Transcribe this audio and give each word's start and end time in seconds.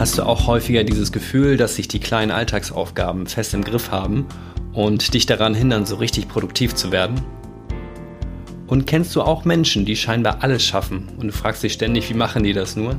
Hast 0.00 0.16
du 0.16 0.22
auch 0.22 0.46
häufiger 0.46 0.82
dieses 0.82 1.12
Gefühl, 1.12 1.58
dass 1.58 1.76
sich 1.76 1.86
die 1.86 2.00
kleinen 2.00 2.30
Alltagsaufgaben 2.30 3.26
fest 3.26 3.52
im 3.52 3.62
Griff 3.62 3.90
haben 3.90 4.24
und 4.72 5.12
dich 5.12 5.26
daran 5.26 5.54
hindern, 5.54 5.84
so 5.84 5.96
richtig 5.96 6.26
produktiv 6.26 6.74
zu 6.74 6.90
werden? 6.90 7.20
Und 8.66 8.86
kennst 8.86 9.14
du 9.14 9.20
auch 9.20 9.44
Menschen, 9.44 9.84
die 9.84 9.96
scheinbar 9.96 10.38
alles 10.42 10.64
schaffen 10.64 11.08
und 11.18 11.26
du 11.26 11.32
fragst 11.34 11.62
dich 11.62 11.74
ständig, 11.74 12.08
wie 12.08 12.14
machen 12.14 12.44
die 12.44 12.54
das 12.54 12.76
nur? 12.76 12.98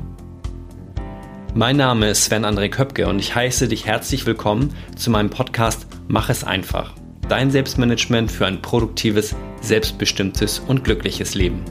Mein 1.56 1.78
Name 1.78 2.12
ist 2.12 2.26
Sven 2.26 2.46
André 2.46 2.70
Köpke 2.70 3.08
und 3.08 3.18
ich 3.18 3.34
heiße 3.34 3.68
dich 3.68 3.88
herzlich 3.88 4.28
willkommen 4.28 4.72
zu 4.96 5.10
meinem 5.10 5.32
Podcast 5.32 5.88
Mach 6.08 6.30
es 6.30 6.44
einfach. 6.44 6.94
Dein 7.28 7.50
Selbstmanagement 7.50 8.32
für 8.32 8.46
ein 8.46 8.62
produktives, 8.62 9.36
selbstbestimmtes 9.62 10.60
und 10.60 10.84
glückliches 10.84 11.34
Leben. 11.34 11.64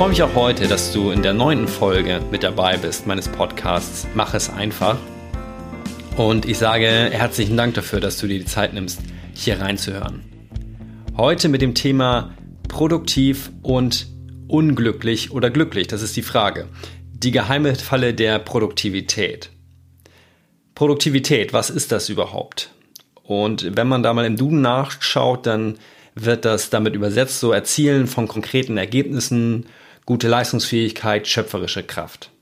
Freue 0.00 0.08
mich 0.08 0.22
auch 0.22 0.34
heute, 0.34 0.66
dass 0.66 0.94
du 0.94 1.10
in 1.10 1.20
der 1.20 1.34
neunten 1.34 1.68
Folge 1.68 2.22
mit 2.30 2.42
dabei 2.42 2.78
bist 2.78 3.06
meines 3.06 3.28
Podcasts 3.28 4.06
Mach 4.14 4.32
es 4.32 4.48
einfach. 4.48 4.96
Und 6.16 6.46
ich 6.46 6.56
sage 6.56 6.86
herzlichen 6.86 7.54
Dank 7.58 7.74
dafür, 7.74 8.00
dass 8.00 8.16
du 8.16 8.26
dir 8.26 8.38
die 8.38 8.46
Zeit 8.46 8.72
nimmst, 8.72 9.02
hier 9.34 9.60
reinzuhören. 9.60 10.24
Heute 11.18 11.50
mit 11.50 11.60
dem 11.60 11.74
Thema 11.74 12.34
produktiv 12.66 13.52
und 13.60 14.06
unglücklich 14.48 15.32
oder 15.32 15.50
glücklich, 15.50 15.86
das 15.86 16.00
ist 16.00 16.16
die 16.16 16.22
Frage. 16.22 16.68
Die 17.12 17.30
geheime 17.30 17.74
Falle 17.74 18.14
der 18.14 18.38
Produktivität. 18.38 19.50
Produktivität, 20.74 21.52
was 21.52 21.68
ist 21.68 21.92
das 21.92 22.08
überhaupt? 22.08 22.70
Und 23.22 23.76
wenn 23.76 23.86
man 23.86 24.02
da 24.02 24.14
mal 24.14 24.24
im 24.24 24.38
Duden 24.38 24.62
nachschaut, 24.62 25.44
dann 25.44 25.76
wird 26.14 26.46
das 26.46 26.70
damit 26.70 26.94
übersetzt, 26.94 27.38
so 27.38 27.52
Erzielen 27.52 28.06
von 28.06 28.28
konkreten 28.28 28.78
Ergebnissen, 28.78 29.66
gute 30.10 30.26
Leistungsfähigkeit, 30.26 31.28
schöpferische 31.28 31.84
Kraft. 31.84 32.32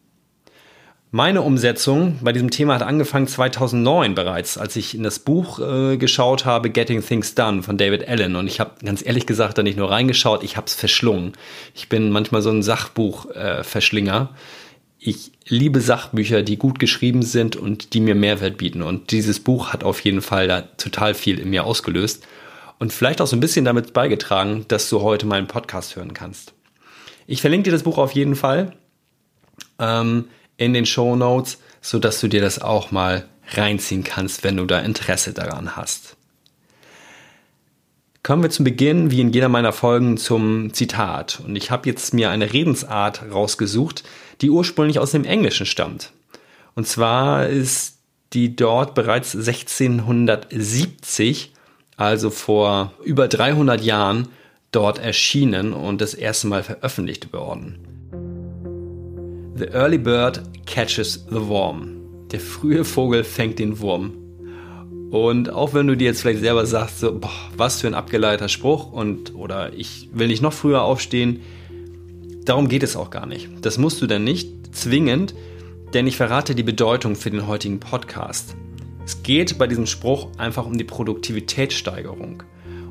Meine 1.10 1.42
Umsetzung 1.42 2.18
bei 2.22 2.32
diesem 2.32 2.48
Thema 2.50 2.76
hat 2.76 2.82
angefangen 2.82 3.26
2009 3.26 4.14
bereits, 4.14 4.56
als 4.56 4.74
ich 4.74 4.94
in 4.94 5.02
das 5.02 5.18
Buch 5.18 5.58
äh, 5.58 5.98
geschaut 5.98 6.46
habe, 6.46 6.70
Getting 6.70 7.04
Things 7.04 7.34
Done 7.34 7.62
von 7.62 7.76
David 7.76 8.08
Allen. 8.08 8.36
Und 8.36 8.46
ich 8.46 8.58
habe 8.58 8.70
ganz 8.82 9.04
ehrlich 9.04 9.26
gesagt 9.26 9.58
da 9.58 9.62
nicht 9.62 9.76
nur 9.76 9.90
reingeschaut, 9.90 10.44
ich 10.44 10.56
habe 10.56 10.66
es 10.66 10.76
verschlungen. 10.76 11.34
Ich 11.74 11.90
bin 11.90 12.08
manchmal 12.08 12.40
so 12.40 12.48
ein 12.48 12.62
Sachbuchverschlinger. 12.62 14.30
Äh, 14.32 14.38
ich 14.98 15.32
liebe 15.46 15.82
Sachbücher, 15.82 16.40
die 16.40 16.56
gut 16.56 16.78
geschrieben 16.78 17.20
sind 17.20 17.54
und 17.54 17.92
die 17.92 18.00
mir 18.00 18.14
Mehrwert 18.14 18.56
bieten. 18.56 18.80
Und 18.80 19.10
dieses 19.10 19.40
Buch 19.40 19.74
hat 19.74 19.84
auf 19.84 20.00
jeden 20.00 20.22
Fall 20.22 20.48
da 20.48 20.62
total 20.62 21.12
viel 21.12 21.38
in 21.38 21.50
mir 21.50 21.64
ausgelöst 21.64 22.26
und 22.78 22.94
vielleicht 22.94 23.20
auch 23.20 23.26
so 23.26 23.36
ein 23.36 23.40
bisschen 23.40 23.66
damit 23.66 23.92
beigetragen, 23.92 24.64
dass 24.68 24.88
du 24.88 25.02
heute 25.02 25.26
meinen 25.26 25.48
Podcast 25.48 25.96
hören 25.96 26.14
kannst. 26.14 26.54
Ich 27.30 27.42
verlinke 27.42 27.64
dir 27.64 27.72
das 27.72 27.82
Buch 27.82 27.98
auf 27.98 28.12
jeden 28.12 28.36
Fall 28.36 28.72
ähm, 29.78 30.28
in 30.56 30.72
den 30.72 30.86
Show 30.86 31.14
Notes, 31.14 31.58
so 31.82 31.98
dass 31.98 32.22
du 32.22 32.28
dir 32.28 32.40
das 32.40 32.62
auch 32.62 32.90
mal 32.90 33.28
reinziehen 33.50 34.02
kannst, 34.02 34.44
wenn 34.44 34.56
du 34.56 34.64
da 34.64 34.80
Interesse 34.80 35.34
daran 35.34 35.76
hast. 35.76 36.16
Kommen 38.22 38.42
wir 38.42 38.48
zum 38.48 38.64
Beginn, 38.64 39.10
wie 39.10 39.20
in 39.20 39.30
jeder 39.30 39.50
meiner 39.50 39.74
Folgen, 39.74 40.16
zum 40.16 40.72
Zitat. 40.72 41.42
Und 41.44 41.54
ich 41.54 41.70
habe 41.70 41.86
jetzt 41.86 42.14
mir 42.14 42.30
eine 42.30 42.54
Redensart 42.54 43.24
rausgesucht, 43.30 44.04
die 44.40 44.48
ursprünglich 44.48 44.98
aus 44.98 45.10
dem 45.10 45.24
Englischen 45.24 45.66
stammt. 45.66 46.12
Und 46.74 46.86
zwar 46.86 47.46
ist 47.46 47.98
die 48.32 48.56
dort 48.56 48.94
bereits 48.94 49.36
1670 49.36 51.52
also 51.98 52.30
vor 52.30 52.94
über 53.04 53.28
300 53.28 53.82
Jahren, 53.82 54.28
dort 54.70 54.98
erschienen 54.98 55.72
und 55.72 56.00
das 56.00 56.14
erste 56.14 56.46
Mal 56.46 56.62
veröffentlicht 56.62 57.32
worden. 57.32 57.78
The 59.56 59.66
early 59.66 59.98
bird 59.98 60.42
catches 60.66 61.26
the 61.30 61.48
worm. 61.48 61.96
Der 62.30 62.40
frühe 62.40 62.84
Vogel 62.84 63.24
fängt 63.24 63.58
den 63.58 63.80
Wurm. 63.80 64.12
Und 65.10 65.50
auch 65.50 65.72
wenn 65.72 65.86
du 65.86 65.96
dir 65.96 66.04
jetzt 66.04 66.20
vielleicht 66.20 66.40
selber 66.40 66.66
sagst, 66.66 67.00
so, 67.00 67.18
boah, 67.18 67.30
was 67.56 67.80
für 67.80 67.86
ein 67.86 67.94
abgeleiteter 67.94 68.48
Spruch 68.48 68.92
und 68.92 69.34
oder 69.34 69.72
ich 69.72 70.10
will 70.12 70.26
nicht 70.28 70.42
noch 70.42 70.52
früher 70.52 70.82
aufstehen, 70.82 71.40
darum 72.44 72.68
geht 72.68 72.82
es 72.82 72.94
auch 72.94 73.08
gar 73.08 73.26
nicht. 73.26 73.48
Das 73.62 73.78
musst 73.78 74.02
du 74.02 74.06
dann 74.06 74.24
nicht 74.24 74.76
zwingend, 74.76 75.34
denn 75.94 76.06
ich 76.06 76.18
verrate 76.18 76.54
die 76.54 76.62
Bedeutung 76.62 77.16
für 77.16 77.30
den 77.30 77.46
heutigen 77.46 77.80
Podcast. 77.80 78.54
Es 79.06 79.22
geht 79.22 79.56
bei 79.56 79.66
diesem 79.66 79.86
Spruch 79.86 80.28
einfach 80.36 80.66
um 80.66 80.76
die 80.76 80.84
Produktivitätssteigerung. 80.84 82.42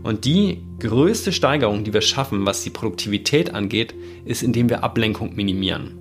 Und 0.03 0.25
die 0.25 0.61
größte 0.79 1.31
Steigerung, 1.31 1.83
die 1.83 1.93
wir 1.93 2.01
schaffen, 2.01 2.45
was 2.45 2.63
die 2.63 2.69
Produktivität 2.69 3.53
angeht, 3.53 3.93
ist, 4.25 4.43
indem 4.43 4.69
wir 4.69 4.83
Ablenkung 4.83 5.35
minimieren. 5.35 5.97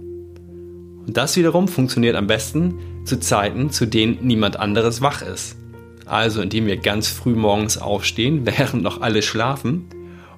Und 1.07 1.17
das 1.17 1.37
wiederum 1.37 1.69
funktioniert 1.69 2.17
am 2.17 2.27
besten 2.27 2.75
zu 3.05 3.21
Zeiten, 3.21 3.71
zu 3.71 3.87
denen 3.87 4.19
niemand 4.23 4.59
anderes 4.59 5.01
wach 5.01 5.23
ist. 5.23 5.57
Also 6.05 6.41
indem 6.41 6.67
wir 6.67 6.77
ganz 6.77 7.09
früh 7.09 7.35
morgens 7.35 7.79
aufstehen, 7.79 8.43
während 8.45 8.83
noch 8.83 9.01
alle 9.01 9.23
schlafen. 9.23 9.87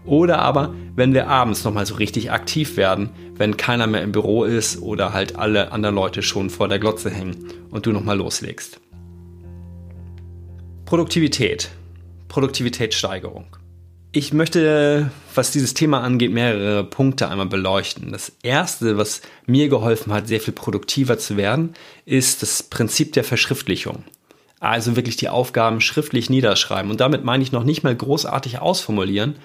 Oder 0.04 0.38
aber, 0.38 0.74
wenn 0.96 1.12
wir 1.12 1.28
abends 1.28 1.64
nochmal 1.64 1.84
so 1.84 1.96
richtig 1.96 2.32
aktiv 2.32 2.76
werden, 2.76 3.10
wenn 3.36 3.56
keiner 3.56 3.86
mehr 3.86 4.02
im 4.02 4.12
Büro 4.12 4.44
ist 4.44 4.80
oder 4.80 5.12
halt 5.12 5.36
alle 5.36 5.72
anderen 5.72 5.94
Leute 5.94 6.22
schon 6.22 6.48
vor 6.48 6.68
der 6.68 6.78
Glotze 6.78 7.10
hängen 7.10 7.36
und 7.70 7.84
du 7.84 7.92
nochmal 7.92 8.16
loslegst. 8.16 8.80
Produktivität. 10.86 11.70
Produktivitätssteigerung. 12.28 13.56
Ich 14.10 14.32
möchte, 14.32 15.10
was 15.34 15.50
dieses 15.50 15.74
Thema 15.74 16.00
angeht, 16.00 16.32
mehrere 16.32 16.82
Punkte 16.82 17.28
einmal 17.28 17.46
beleuchten. 17.46 18.10
Das 18.12 18.32
erste, 18.42 18.96
was 18.96 19.20
mir 19.46 19.68
geholfen 19.68 20.12
hat, 20.12 20.28
sehr 20.28 20.40
viel 20.40 20.54
produktiver 20.54 21.18
zu 21.18 21.36
werden, 21.36 21.74
ist 22.06 22.42
das 22.42 22.62
Prinzip 22.62 23.12
der 23.12 23.24
Verschriftlichung. 23.24 24.04
Also 24.60 24.96
wirklich 24.96 25.16
die 25.16 25.28
Aufgaben 25.28 25.80
schriftlich 25.80 26.30
niederschreiben. 26.30 26.90
Und 26.90 27.00
damit 27.00 27.22
meine 27.22 27.42
ich 27.42 27.52
noch 27.52 27.64
nicht 27.64 27.82
mal 27.82 27.94
großartig 27.94 28.58
ausformulieren, 28.60 29.36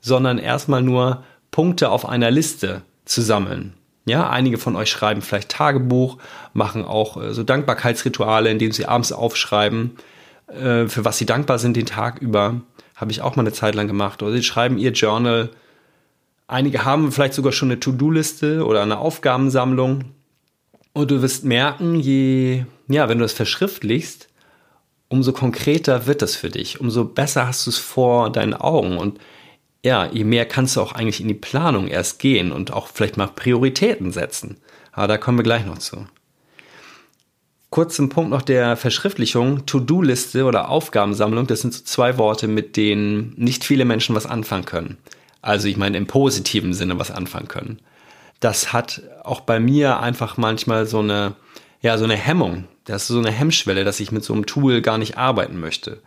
sondern 0.00 0.38
erstmal 0.38 0.82
nur 0.82 1.24
Punkte 1.50 1.90
auf 1.90 2.08
einer 2.08 2.30
Liste 2.30 2.82
zu 3.04 3.22
sammeln. 3.22 3.74
Ja, 4.04 4.30
einige 4.30 4.58
von 4.58 4.74
euch 4.74 4.90
schreiben 4.90 5.22
vielleicht 5.22 5.50
Tagebuch, 5.50 6.18
machen 6.54 6.84
auch 6.84 7.22
äh, 7.22 7.34
so 7.34 7.42
Dankbarkeitsrituale, 7.44 8.50
indem 8.50 8.72
sie 8.72 8.86
abends 8.86 9.12
aufschreiben, 9.12 9.92
äh, 10.48 10.88
für 10.88 11.04
was 11.04 11.18
sie 11.18 11.26
dankbar 11.26 11.58
sind 11.58 11.76
den 11.76 11.86
Tag 11.86 12.20
über. 12.20 12.60
Habe 12.96 13.10
ich 13.10 13.22
auch 13.22 13.36
mal 13.36 13.42
eine 13.42 13.52
Zeit 13.52 13.74
lang 13.74 13.86
gemacht. 13.86 14.22
Oder 14.22 14.32
sie 14.32 14.42
schreiben 14.42 14.78
ihr 14.78 14.92
Journal. 14.92 15.50
Einige 16.46 16.84
haben 16.84 17.12
vielleicht 17.12 17.34
sogar 17.34 17.52
schon 17.52 17.70
eine 17.70 17.80
To-Do-Liste 17.80 18.64
oder 18.64 18.82
eine 18.82 18.98
Aufgabensammlung. 18.98 20.04
Und 20.92 21.10
du 21.10 21.22
wirst 21.22 21.44
merken, 21.44 21.96
je, 21.96 22.64
ja, 22.88 23.08
wenn 23.08 23.18
du 23.18 23.24
das 23.24 23.32
verschriftlichst, 23.32 24.28
umso 25.08 25.32
konkreter 25.32 26.06
wird 26.06 26.22
das 26.22 26.36
für 26.36 26.48
dich, 26.48 26.80
umso 26.80 27.04
besser 27.04 27.46
hast 27.46 27.66
du 27.66 27.70
es 27.70 27.78
vor 27.78 28.30
deinen 28.30 28.54
Augen 28.54 28.96
und 28.96 29.18
ja, 29.84 30.06
je 30.06 30.24
mehr 30.24 30.46
kannst 30.46 30.76
du 30.76 30.80
auch 30.80 30.92
eigentlich 30.92 31.20
in 31.20 31.28
die 31.28 31.34
Planung 31.34 31.88
erst 31.88 32.18
gehen 32.18 32.52
und 32.52 32.72
auch 32.72 32.86
vielleicht 32.86 33.16
mal 33.16 33.26
Prioritäten 33.26 34.12
setzen. 34.12 34.58
Aber 34.92 35.08
da 35.08 35.18
kommen 35.18 35.38
wir 35.38 35.42
gleich 35.42 35.66
noch 35.66 35.78
zu. 35.78 36.06
Kurz 37.72 37.96
zum 37.96 38.10
Punkt 38.10 38.30
noch 38.30 38.42
der 38.42 38.76
Verschriftlichung. 38.76 39.64
To-Do-Liste 39.64 40.44
oder 40.44 40.68
Aufgabensammlung, 40.68 41.46
das 41.46 41.62
sind 41.62 41.72
so 41.72 41.82
zwei 41.82 42.18
Worte, 42.18 42.46
mit 42.46 42.76
denen 42.76 43.32
nicht 43.38 43.64
viele 43.64 43.86
Menschen 43.86 44.14
was 44.14 44.26
anfangen 44.26 44.66
können. 44.66 44.98
Also 45.40 45.68
ich 45.68 45.78
meine 45.78 45.96
im 45.96 46.06
positiven 46.06 46.74
Sinne 46.74 46.98
was 46.98 47.10
anfangen 47.10 47.48
können. 47.48 47.78
Das 48.40 48.74
hat 48.74 49.00
auch 49.24 49.40
bei 49.40 49.58
mir 49.58 50.00
einfach 50.00 50.36
manchmal 50.36 50.84
so 50.84 50.98
eine, 50.98 51.34
ja, 51.80 51.96
so 51.96 52.04
eine 52.04 52.14
Hemmung. 52.14 52.68
Das 52.84 53.04
ist 53.04 53.08
so 53.08 53.18
eine 53.18 53.30
Hemmschwelle, 53.30 53.84
dass 53.84 54.00
ich 54.00 54.12
mit 54.12 54.22
so 54.22 54.34
einem 54.34 54.44
Tool 54.44 54.82
gar 54.82 54.98
nicht 54.98 55.16
arbeiten 55.16 55.58
möchte. 55.58 56.02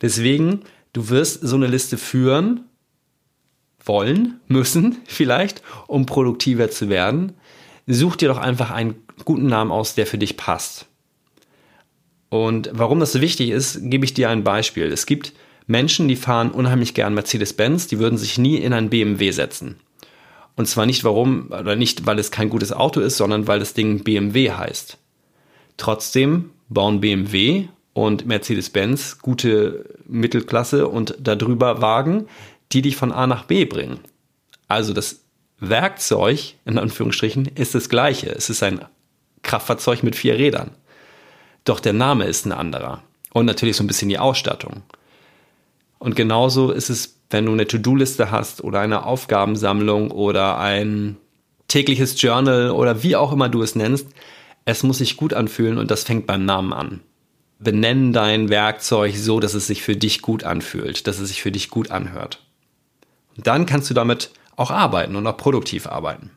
Deswegen, 0.00 0.60
du 0.92 1.08
wirst 1.08 1.40
so 1.42 1.56
eine 1.56 1.66
Liste 1.66 1.98
führen, 1.98 2.60
wollen, 3.84 4.38
müssen 4.46 4.98
vielleicht, 5.08 5.62
um 5.88 6.06
produktiver 6.06 6.70
zu 6.70 6.88
werden. 6.88 7.32
Such 7.88 8.14
dir 8.14 8.28
doch 8.28 8.38
einfach 8.38 8.70
einen 8.70 8.94
guten 9.24 9.48
Namen 9.48 9.72
aus, 9.72 9.96
der 9.96 10.06
für 10.06 10.18
dich 10.18 10.36
passt. 10.36 10.87
Und 12.30 12.70
warum 12.72 13.00
das 13.00 13.12
so 13.12 13.20
wichtig 13.20 13.50
ist, 13.50 13.78
gebe 13.82 14.04
ich 14.04 14.14
dir 14.14 14.28
ein 14.28 14.44
Beispiel. 14.44 14.86
Es 14.92 15.06
gibt 15.06 15.32
Menschen, 15.66 16.08
die 16.08 16.16
fahren 16.16 16.50
unheimlich 16.50 16.94
gern 16.94 17.14
Mercedes-Benz, 17.14 17.86
die 17.86 17.98
würden 17.98 18.18
sich 18.18 18.38
nie 18.38 18.56
in 18.56 18.72
ein 18.72 18.90
BMW 18.90 19.30
setzen. 19.30 19.76
Und 20.56 20.66
zwar 20.66 20.86
nicht 20.86 21.04
warum, 21.04 21.50
oder 21.50 21.76
nicht, 21.76 22.06
weil 22.06 22.18
es 22.18 22.30
kein 22.30 22.50
gutes 22.50 22.72
Auto 22.72 23.00
ist, 23.00 23.16
sondern 23.16 23.46
weil 23.46 23.60
das 23.60 23.74
Ding 23.74 24.02
BMW 24.02 24.50
heißt. 24.50 24.98
Trotzdem 25.76 26.50
bauen 26.68 27.00
BMW 27.00 27.68
und 27.92 28.26
Mercedes-Benz 28.26 29.18
gute 29.20 29.84
Mittelklasse 30.06 30.88
und 30.88 31.16
darüber 31.20 31.80
Wagen, 31.80 32.26
die 32.72 32.82
dich 32.82 32.96
von 32.96 33.12
A 33.12 33.26
nach 33.26 33.44
B 33.44 33.64
bringen. 33.64 34.00
Also 34.66 34.92
das 34.92 35.20
Werkzeug, 35.60 36.54
in 36.64 36.78
Anführungsstrichen, 36.78 37.46
ist 37.54 37.74
das 37.74 37.88
gleiche. 37.88 38.30
Es 38.30 38.50
ist 38.50 38.62
ein 38.62 38.84
Kraftfahrzeug 39.42 40.02
mit 40.02 40.16
vier 40.16 40.38
Rädern. 40.38 40.70
Doch 41.68 41.80
der 41.80 41.92
Name 41.92 42.24
ist 42.24 42.46
ein 42.46 42.52
anderer. 42.52 43.02
Und 43.34 43.44
natürlich 43.44 43.76
so 43.76 43.84
ein 43.84 43.88
bisschen 43.88 44.08
die 44.08 44.18
Ausstattung. 44.18 44.82
Und 45.98 46.16
genauso 46.16 46.70
ist 46.70 46.88
es, 46.88 47.18
wenn 47.28 47.44
du 47.44 47.52
eine 47.52 47.66
To-Do-Liste 47.66 48.30
hast 48.30 48.64
oder 48.64 48.80
eine 48.80 49.04
Aufgabensammlung 49.04 50.10
oder 50.10 50.58
ein 50.58 51.18
tägliches 51.66 52.20
Journal 52.20 52.70
oder 52.70 53.02
wie 53.02 53.16
auch 53.16 53.32
immer 53.32 53.50
du 53.50 53.62
es 53.62 53.74
nennst. 53.74 54.08
Es 54.64 54.82
muss 54.82 54.98
sich 54.98 55.18
gut 55.18 55.34
anfühlen 55.34 55.76
und 55.76 55.90
das 55.90 56.04
fängt 56.04 56.26
beim 56.26 56.46
Namen 56.46 56.72
an. 56.72 57.00
Benenn 57.58 58.14
dein 58.14 58.48
Werkzeug 58.48 59.14
so, 59.16 59.38
dass 59.38 59.52
es 59.52 59.66
sich 59.66 59.82
für 59.82 59.96
dich 59.96 60.22
gut 60.22 60.44
anfühlt, 60.44 61.06
dass 61.06 61.18
es 61.18 61.28
sich 61.28 61.42
für 61.42 61.52
dich 61.52 61.68
gut 61.68 61.90
anhört. 61.90 62.40
Und 63.36 63.46
dann 63.46 63.66
kannst 63.66 63.90
du 63.90 63.94
damit 63.94 64.30
auch 64.56 64.70
arbeiten 64.70 65.16
und 65.16 65.26
auch 65.26 65.36
produktiv 65.36 65.86
arbeiten. 65.86 66.30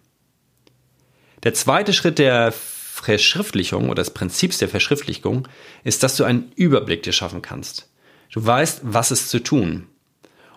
Der 1.44 1.54
zweite 1.54 1.94
Schritt 1.94 2.19
der 2.19 2.54
Verschriftlichung 3.03 3.89
oder 3.89 4.01
des 4.01 4.12
Prinzips 4.12 4.57
der 4.57 4.69
Verschriftlichung 4.69 5.48
ist, 5.83 6.03
dass 6.03 6.18
du 6.18 6.24
einen 6.24 6.51
Überblick 6.56 7.03
dir 7.03 7.13
schaffen 7.13 7.42
kannst. 7.42 7.89
Du 8.31 8.45
weißt, 8.45 8.81
was 8.83 9.12
ist 9.12 9.30
zu 9.30 9.39
tun. 9.39 9.88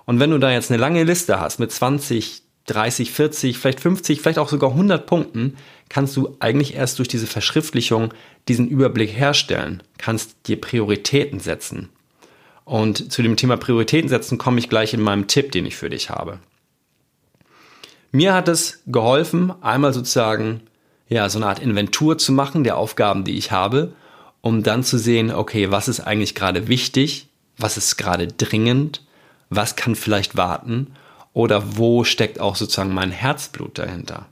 Und 0.06 0.20
wenn 0.20 0.30
du 0.30 0.38
da 0.38 0.52
jetzt 0.52 0.70
eine 0.70 0.80
lange 0.80 1.02
Liste 1.04 1.40
hast 1.40 1.58
mit 1.58 1.72
20, 1.72 2.42
30, 2.66 3.10
40, 3.10 3.58
vielleicht 3.58 3.80
50, 3.80 4.20
vielleicht 4.20 4.38
auch 4.38 4.48
sogar 4.48 4.70
100 4.70 5.06
Punkten, 5.06 5.56
kannst 5.88 6.16
du 6.16 6.36
eigentlich 6.40 6.74
erst 6.74 6.98
durch 6.98 7.08
diese 7.08 7.26
Verschriftlichung 7.26 8.12
diesen 8.48 8.68
Überblick 8.68 9.10
herstellen, 9.10 9.82
kannst 9.98 10.48
dir 10.48 10.60
Prioritäten 10.60 11.40
setzen. 11.40 11.90
Und 12.64 13.12
zu 13.12 13.22
dem 13.22 13.36
Thema 13.36 13.56
Prioritäten 13.56 14.08
setzen 14.08 14.38
komme 14.38 14.58
ich 14.58 14.70
gleich 14.70 14.94
in 14.94 15.02
meinem 15.02 15.26
Tipp, 15.26 15.52
den 15.52 15.66
ich 15.66 15.76
für 15.76 15.90
dich 15.90 16.10
habe. 16.10 16.38
Mir 18.10 18.32
hat 18.32 18.48
es 18.48 18.82
geholfen, 18.86 19.52
einmal 19.60 19.92
sozusagen 19.92 20.62
ja, 21.08 21.28
so 21.28 21.38
eine 21.38 21.46
Art 21.46 21.58
Inventur 21.58 22.18
zu 22.18 22.32
machen 22.32 22.64
der 22.64 22.76
Aufgaben, 22.76 23.24
die 23.24 23.36
ich 23.36 23.52
habe, 23.52 23.92
um 24.40 24.62
dann 24.62 24.84
zu 24.84 24.98
sehen, 24.98 25.30
okay, 25.30 25.70
was 25.70 25.88
ist 25.88 26.00
eigentlich 26.00 26.34
gerade 26.34 26.68
wichtig, 26.68 27.28
was 27.56 27.76
ist 27.76 27.96
gerade 27.96 28.28
dringend, 28.28 29.04
was 29.50 29.76
kann 29.76 29.94
vielleicht 29.94 30.36
warten 30.36 30.94
oder 31.32 31.76
wo 31.76 32.04
steckt 32.04 32.40
auch 32.40 32.56
sozusagen 32.56 32.94
mein 32.94 33.10
Herzblut 33.10 33.78
dahinter. 33.78 34.26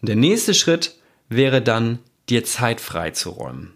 Und 0.00 0.08
der 0.08 0.16
nächste 0.16 0.54
Schritt 0.54 0.96
wäre 1.28 1.62
dann, 1.62 1.98
dir 2.28 2.44
Zeit 2.44 2.80
freizuräumen. 2.80 3.72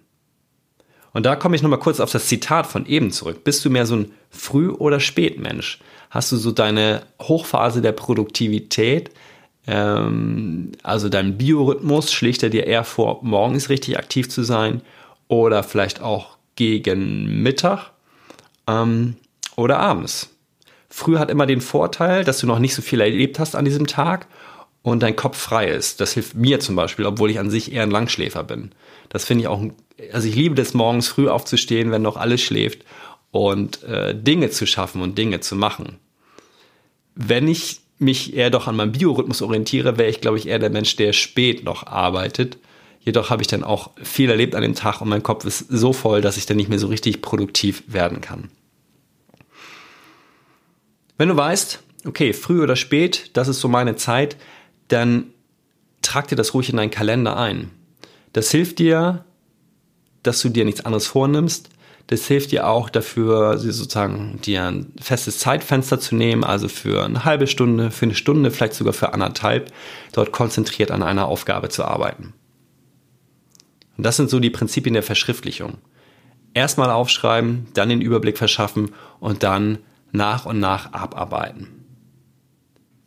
Und 1.12 1.26
da 1.26 1.36
komme 1.36 1.54
ich 1.54 1.62
nochmal 1.62 1.78
kurz 1.78 2.00
auf 2.00 2.10
das 2.10 2.26
Zitat 2.26 2.66
von 2.66 2.86
eben 2.86 3.10
zurück. 3.12 3.44
Bist 3.44 3.64
du 3.64 3.70
mehr 3.70 3.86
so 3.86 3.96
ein 3.96 4.12
Früh- 4.30 4.70
oder 4.70 5.00
Spätmensch? 5.00 5.80
Hast 6.10 6.32
du 6.32 6.36
so 6.36 6.50
deine 6.50 7.02
Hochphase 7.20 7.82
der 7.82 7.92
Produktivität, 7.92 9.10
ähm, 9.66 10.72
also 10.82 11.08
dein 11.08 11.38
Biorhythmus, 11.38 12.12
schlägt 12.12 12.42
er 12.42 12.50
dir 12.50 12.66
eher 12.66 12.84
vor, 12.84 13.20
morgens 13.22 13.68
richtig 13.68 13.98
aktiv 13.98 14.28
zu 14.28 14.42
sein 14.42 14.82
oder 15.28 15.62
vielleicht 15.62 16.00
auch 16.00 16.36
gegen 16.56 17.42
Mittag 17.42 17.90
ähm, 18.66 19.16
oder 19.56 19.78
abends? 19.78 20.30
Früh 20.88 21.18
hat 21.18 21.30
immer 21.30 21.46
den 21.46 21.60
Vorteil, 21.60 22.24
dass 22.24 22.38
du 22.38 22.46
noch 22.46 22.60
nicht 22.60 22.74
so 22.74 22.82
viel 22.82 23.00
erlebt 23.00 23.38
hast 23.38 23.56
an 23.56 23.64
diesem 23.64 23.86
Tag 23.86 24.28
und 24.82 25.02
dein 25.02 25.16
Kopf 25.16 25.38
frei 25.38 25.68
ist. 25.68 26.00
Das 26.00 26.12
hilft 26.12 26.34
mir 26.34 26.60
zum 26.60 26.76
Beispiel, 26.76 27.06
obwohl 27.06 27.30
ich 27.30 27.40
an 27.40 27.50
sich 27.50 27.72
eher 27.72 27.82
ein 27.82 27.90
Langschläfer 27.90 28.44
bin. 28.44 28.70
Das 29.08 29.24
finde 29.24 29.42
ich 29.42 29.48
auch, 29.48 29.62
also 30.12 30.28
ich 30.28 30.36
liebe 30.36 30.54
das 30.54 30.74
morgens 30.74 31.08
früh 31.08 31.28
aufzustehen, 31.28 31.90
wenn 31.90 32.02
noch 32.02 32.16
alles 32.16 32.42
schläft 32.42 32.84
und 33.30 33.82
äh, 33.82 34.14
Dinge 34.14 34.50
zu 34.50 34.66
schaffen 34.66 35.02
und 35.02 35.18
Dinge 35.18 35.40
zu 35.40 35.56
machen. 35.56 35.98
Wenn 37.16 37.48
ich 37.48 37.80
mich 37.98 38.34
eher 38.34 38.50
doch 38.50 38.66
an 38.66 38.76
meinem 38.76 38.92
Biorhythmus 38.92 39.42
orientiere, 39.42 39.98
wäre 39.98 40.10
ich, 40.10 40.20
glaube 40.20 40.38
ich, 40.38 40.48
eher 40.48 40.58
der 40.58 40.70
Mensch, 40.70 40.96
der 40.96 41.12
spät 41.12 41.64
noch 41.64 41.86
arbeitet. 41.86 42.58
Jedoch 43.00 43.30
habe 43.30 43.42
ich 43.42 43.48
dann 43.48 43.64
auch 43.64 43.90
viel 44.02 44.30
erlebt 44.30 44.54
an 44.54 44.62
dem 44.62 44.74
Tag 44.74 45.00
und 45.00 45.08
mein 45.08 45.22
Kopf 45.22 45.44
ist 45.44 45.66
so 45.68 45.92
voll, 45.92 46.20
dass 46.20 46.36
ich 46.36 46.46
dann 46.46 46.56
nicht 46.56 46.70
mehr 46.70 46.78
so 46.78 46.86
richtig 46.86 47.22
produktiv 47.22 47.84
werden 47.86 48.20
kann. 48.20 48.50
Wenn 51.18 51.28
du 51.28 51.36
weißt, 51.36 51.82
okay, 52.06 52.32
früh 52.32 52.62
oder 52.62 52.76
spät, 52.76 53.30
das 53.34 53.48
ist 53.48 53.60
so 53.60 53.68
meine 53.68 53.96
Zeit, 53.96 54.36
dann 54.88 55.26
trag 56.02 56.28
dir 56.28 56.36
das 56.36 56.54
ruhig 56.54 56.70
in 56.70 56.76
deinen 56.76 56.90
Kalender 56.90 57.36
ein. 57.36 57.70
Das 58.32 58.50
hilft 58.50 58.78
dir, 58.78 59.24
dass 60.22 60.40
du 60.40 60.48
dir 60.48 60.64
nichts 60.64 60.84
anderes 60.84 61.06
vornimmst. 61.06 61.68
Das 62.06 62.26
hilft 62.26 62.52
dir 62.52 62.68
auch 62.68 62.90
dafür, 62.90 63.58
sozusagen 63.58 64.38
dir 64.42 64.64
ein 64.64 64.92
festes 65.00 65.38
Zeitfenster 65.38 65.98
zu 65.98 66.14
nehmen, 66.14 66.44
also 66.44 66.68
für 66.68 67.04
eine 67.04 67.24
halbe 67.24 67.46
Stunde, 67.46 67.90
für 67.90 68.04
eine 68.04 68.14
Stunde, 68.14 68.50
vielleicht 68.50 68.74
sogar 68.74 68.92
für 68.92 69.14
anderthalb, 69.14 69.72
dort 70.12 70.30
konzentriert 70.30 70.90
an 70.90 71.02
einer 71.02 71.26
Aufgabe 71.26 71.70
zu 71.70 71.84
arbeiten. 71.84 72.34
Und 73.96 74.04
das 74.04 74.16
sind 74.16 74.28
so 74.28 74.38
die 74.38 74.50
Prinzipien 74.50 74.94
der 74.94 75.02
Verschriftlichung. 75.02 75.78
Erstmal 76.52 76.90
aufschreiben, 76.90 77.68
dann 77.74 77.88
den 77.88 78.02
Überblick 78.02 78.36
verschaffen 78.36 78.90
und 79.18 79.42
dann 79.42 79.78
nach 80.12 80.46
und 80.46 80.60
nach 80.60 80.92
abarbeiten. 80.92 81.84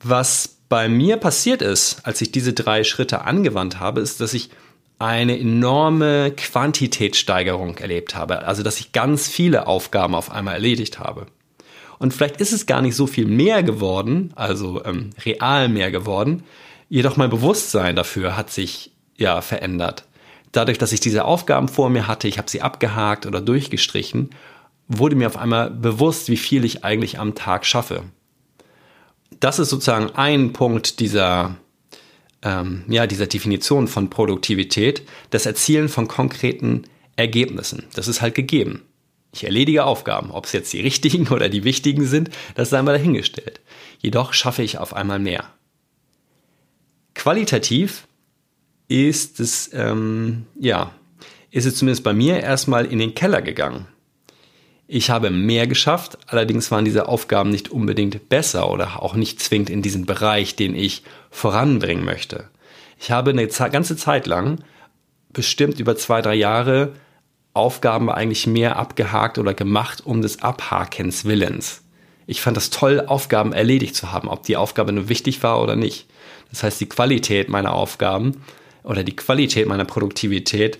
Was 0.01 0.57
bei 0.69 0.89
mir 0.89 1.17
passiert 1.17 1.61
ist, 1.61 2.05
als 2.05 2.21
ich 2.21 2.31
diese 2.31 2.53
drei 2.53 2.83
Schritte 2.83 3.21
angewandt 3.21 3.79
habe, 3.79 4.01
ist, 4.01 4.19
dass 4.19 4.33
ich 4.33 4.49
eine 4.99 5.39
enorme 5.39 6.31
Quantitätssteigerung 6.35 7.77
erlebt 7.77 8.15
habe. 8.15 8.45
Also, 8.45 8.63
dass 8.63 8.79
ich 8.79 8.91
ganz 8.91 9.27
viele 9.27 9.67
Aufgaben 9.67 10.15
auf 10.15 10.31
einmal 10.31 10.55
erledigt 10.55 10.99
habe. 10.99 11.27
Und 11.99 12.13
vielleicht 12.13 12.39
ist 12.41 12.53
es 12.53 12.65
gar 12.65 12.81
nicht 12.81 12.95
so 12.95 13.07
viel 13.07 13.25
mehr 13.25 13.63
geworden, 13.63 14.31
also 14.35 14.83
ähm, 14.85 15.11
real 15.25 15.69
mehr 15.69 15.91
geworden. 15.91 16.43
Jedoch 16.89 17.17
mein 17.17 17.29
Bewusstsein 17.29 17.95
dafür 17.95 18.37
hat 18.37 18.51
sich 18.51 18.91
ja 19.17 19.41
verändert. 19.41 20.05
Dadurch, 20.51 20.77
dass 20.77 20.91
ich 20.91 20.99
diese 20.99 21.25
Aufgaben 21.25 21.67
vor 21.67 21.89
mir 21.89 22.07
hatte, 22.07 22.27
ich 22.27 22.37
habe 22.37 22.49
sie 22.49 22.61
abgehakt 22.61 23.25
oder 23.25 23.41
durchgestrichen, 23.41 24.29
wurde 24.87 25.15
mir 25.15 25.27
auf 25.27 25.37
einmal 25.37 25.69
bewusst, 25.69 26.29
wie 26.29 26.37
viel 26.37 26.63
ich 26.63 26.83
eigentlich 26.85 27.19
am 27.19 27.35
Tag 27.35 27.65
schaffe 27.65 28.03
das 29.39 29.59
ist 29.59 29.69
sozusagen 29.69 30.11
ein 30.15 30.53
Punkt 30.53 30.99
dieser, 30.99 31.55
ähm, 32.41 32.83
ja, 32.87 33.07
dieser 33.07 33.27
Definition 33.27 33.87
von 33.87 34.09
Produktivität, 34.09 35.03
das 35.29 35.45
Erzielen 35.45 35.89
von 35.89 36.07
konkreten 36.07 36.83
Ergebnissen. 37.15 37.85
Das 37.93 38.07
ist 38.07 38.21
halt 38.21 38.35
gegeben. 38.35 38.83
Ich 39.33 39.43
erledige 39.43 39.85
Aufgaben, 39.85 40.31
ob 40.31 40.45
es 40.45 40.53
jetzt 40.53 40.71
die 40.73 40.81
richtigen 40.89 41.27
oder 41.27 41.49
die 41.49 41.63
wichtigen 41.63 42.05
sind, 42.05 42.29
das 42.55 42.69
sei 42.69 42.81
mal 42.81 42.93
dahingestellt. 42.93 43.61
Jedoch 43.99 44.33
schaffe 44.33 44.63
ich 44.63 44.77
auf 44.77 44.93
einmal 44.93 45.19
mehr. 45.19 45.51
Qualitativ 47.15 48.07
ist 48.87 49.39
es, 49.39 49.71
ähm, 49.73 50.45
ja, 50.59 50.91
ist 51.49 51.65
es 51.65 51.75
zumindest 51.75 52.03
bei 52.03 52.13
mir 52.13 52.39
erstmal 52.39 52.85
in 52.85 52.99
den 52.99 53.15
Keller 53.15 53.41
gegangen. 53.41 53.87
Ich 54.89 55.09
habe 55.09 55.31
mehr 55.31 55.67
geschafft, 55.67 56.17
allerdings 56.27 56.71
waren 56.71 56.85
diese 56.85 57.09
Aufgaben 57.09 57.49
nicht 57.49 57.69
unbedingt 57.69 58.29
besser 58.29 58.71
oder 58.71 59.03
auch 59.03 59.15
nicht 59.15 59.41
zwingend 59.41 59.69
in 59.69 59.81
diesem 59.81 60.05
Bereich, 60.05 60.55
den 60.55 60.75
ich 60.75 61.03
voranbringen 61.29 62.05
möchte. 62.05 62.49
Ich 62.97 63.11
habe 63.11 63.31
eine 63.31 63.47
ganze 63.47 63.97
Zeit 63.97 64.27
lang, 64.27 64.63
bestimmt 65.33 65.81
über 65.81 65.97
zwei, 65.97 66.21
drei 66.21 66.35
Jahre, 66.35 66.93
Aufgaben 67.53 68.09
eigentlich 68.09 68.47
mehr 68.47 68.77
abgehakt 68.77 69.37
oder 69.37 69.53
gemacht 69.53 70.03
um 70.05 70.21
des 70.21 70.41
Abhakens 70.41 71.25
Willens. 71.25 71.83
Ich 72.25 72.39
fand 72.39 72.55
das 72.55 72.69
toll, 72.69 73.03
Aufgaben 73.05 73.51
erledigt 73.51 73.95
zu 73.95 74.11
haben, 74.11 74.29
ob 74.29 74.43
die 74.43 74.57
Aufgabe 74.57 74.93
nur 74.93 75.09
wichtig 75.09 75.43
war 75.43 75.61
oder 75.61 75.75
nicht. 75.75 76.07
Das 76.49 76.63
heißt, 76.63 76.79
die 76.79 76.89
Qualität 76.89 77.49
meiner 77.49 77.73
Aufgaben 77.73 78.43
oder 78.83 79.03
die 79.03 79.15
Qualität 79.15 79.67
meiner 79.67 79.85
Produktivität, 79.85 80.79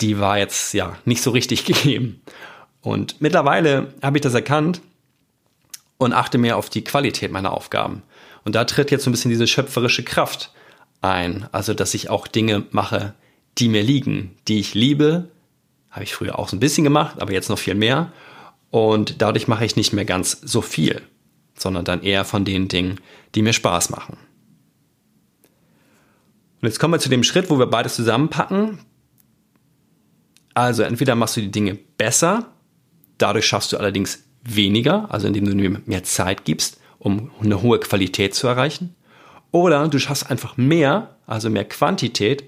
die 0.00 0.20
war 0.20 0.38
jetzt 0.38 0.72
ja 0.72 0.96
nicht 1.04 1.22
so 1.22 1.30
richtig 1.30 1.64
gegeben. 1.64 2.20
Und 2.82 3.20
mittlerweile 3.20 3.94
habe 4.02 4.18
ich 4.18 4.22
das 4.22 4.34
erkannt 4.34 4.80
und 5.98 6.12
achte 6.12 6.38
mehr 6.38 6.56
auf 6.56 6.70
die 6.70 6.82
Qualität 6.82 7.30
meiner 7.30 7.52
Aufgaben. 7.52 8.02
Und 8.44 8.54
da 8.54 8.64
tritt 8.64 8.90
jetzt 8.90 9.04
so 9.04 9.10
ein 9.10 9.12
bisschen 9.12 9.30
diese 9.30 9.46
schöpferische 9.46 10.02
Kraft 10.02 10.52
ein. 11.02 11.46
Also, 11.52 11.74
dass 11.74 11.94
ich 11.94 12.08
auch 12.08 12.26
Dinge 12.26 12.64
mache, 12.70 13.14
die 13.58 13.68
mir 13.68 13.82
liegen, 13.82 14.34
die 14.48 14.60
ich 14.60 14.74
liebe. 14.74 15.28
Habe 15.90 16.04
ich 16.04 16.14
früher 16.14 16.38
auch 16.38 16.48
so 16.48 16.56
ein 16.56 16.60
bisschen 16.60 16.84
gemacht, 16.84 17.20
aber 17.20 17.32
jetzt 17.32 17.50
noch 17.50 17.58
viel 17.58 17.74
mehr. 17.74 18.12
Und 18.70 19.20
dadurch 19.20 19.48
mache 19.48 19.64
ich 19.64 19.76
nicht 19.76 19.92
mehr 19.92 20.04
ganz 20.04 20.40
so 20.42 20.62
viel, 20.62 21.02
sondern 21.58 21.84
dann 21.84 22.02
eher 22.02 22.24
von 22.24 22.44
den 22.44 22.68
Dingen, 22.68 23.00
die 23.34 23.42
mir 23.42 23.52
Spaß 23.52 23.90
machen. 23.90 24.16
Und 26.62 26.68
jetzt 26.68 26.78
kommen 26.78 26.94
wir 26.94 27.00
zu 27.00 27.08
dem 27.08 27.24
Schritt, 27.24 27.50
wo 27.50 27.58
wir 27.58 27.66
beides 27.66 27.96
zusammenpacken. 27.96 28.78
Also 30.54 30.82
entweder 30.82 31.14
machst 31.14 31.36
du 31.36 31.40
die 31.40 31.50
Dinge 31.50 31.74
besser 31.74 32.52
Dadurch 33.20 33.46
schaffst 33.46 33.72
du 33.72 33.76
allerdings 33.76 34.24
weniger, 34.42 35.12
also 35.12 35.26
indem 35.26 35.44
du 35.44 35.54
mir 35.54 35.82
mehr 35.84 36.04
Zeit 36.04 36.46
gibst, 36.46 36.80
um 36.98 37.30
eine 37.42 37.60
hohe 37.60 37.78
Qualität 37.78 38.34
zu 38.34 38.46
erreichen. 38.46 38.96
Oder 39.50 39.88
du 39.88 39.98
schaffst 39.98 40.30
einfach 40.30 40.56
mehr, 40.56 41.16
also 41.26 41.50
mehr 41.50 41.66
Quantität, 41.66 42.44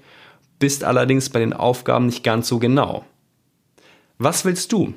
bist 0.57 0.83
allerdings 0.83 1.29
bei 1.29 1.39
den 1.39 1.53
Aufgaben 1.53 2.07
nicht 2.07 2.23
ganz 2.23 2.47
so 2.47 2.57
genau. 2.57 3.05
Was 4.17 4.45
willst 4.45 4.71
du? 4.71 4.95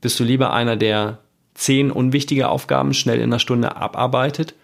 Bist 0.00 0.18
du 0.18 0.24
lieber 0.24 0.52
einer, 0.52 0.76
der 0.76 1.20
zehn 1.54 1.92
unwichtige 1.92 2.48
Aufgaben 2.48 2.92
schnell 2.92 3.18
in 3.18 3.24
einer 3.24 3.38
Stunde 3.38 3.76
abarbeitet? 3.76 4.56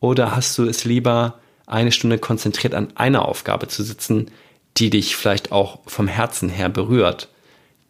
Oder 0.00 0.34
hast 0.34 0.58
du 0.58 0.64
es 0.64 0.84
lieber, 0.84 1.38
eine 1.66 1.92
Stunde 1.92 2.18
konzentriert 2.18 2.74
an 2.74 2.88
einer 2.96 3.24
Aufgabe 3.24 3.68
zu 3.68 3.84
sitzen, 3.84 4.32
die 4.78 4.90
dich 4.90 5.14
vielleicht 5.14 5.52
auch 5.52 5.80
vom 5.86 6.08
Herzen 6.08 6.48
her 6.48 6.68
berührt, 6.68 7.28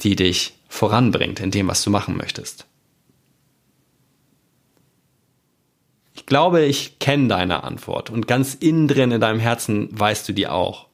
die 0.01 0.17
dich 0.17 0.55
voranbringt 0.69 1.41
in 1.41 1.51
dem, 1.51 1.69
was 1.69 1.83
du 1.83 1.91
machen 1.91 2.17
möchtest? 2.17 2.67
Ich 6.15 6.27
glaube, 6.27 6.65
ich 6.65 6.99
kenne 6.99 7.29
deine 7.29 7.63
Antwort 7.63 8.11
und 8.11 8.27
ganz 8.27 8.55
innen 8.55 8.89
drin 8.89 9.13
in 9.13 9.21
deinem 9.21 9.39
Herzen 9.39 9.89
weißt 9.93 10.29
du 10.29 10.33
die 10.33 10.49
auch. 10.49 10.87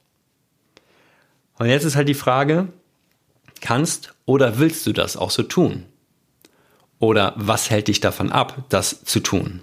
Und 1.58 1.68
jetzt 1.68 1.84
ist 1.84 1.96
halt 1.96 2.08
die 2.08 2.14
Frage, 2.14 2.68
kannst 3.60 4.14
oder 4.26 4.58
willst 4.58 4.86
du 4.86 4.92
das 4.92 5.16
auch 5.16 5.30
so 5.30 5.42
tun? 5.42 5.86
Oder 6.98 7.34
was 7.36 7.70
hält 7.70 7.88
dich 7.88 8.00
davon 8.00 8.30
ab, 8.30 8.64
das 8.68 9.04
zu 9.04 9.20
tun? 9.20 9.62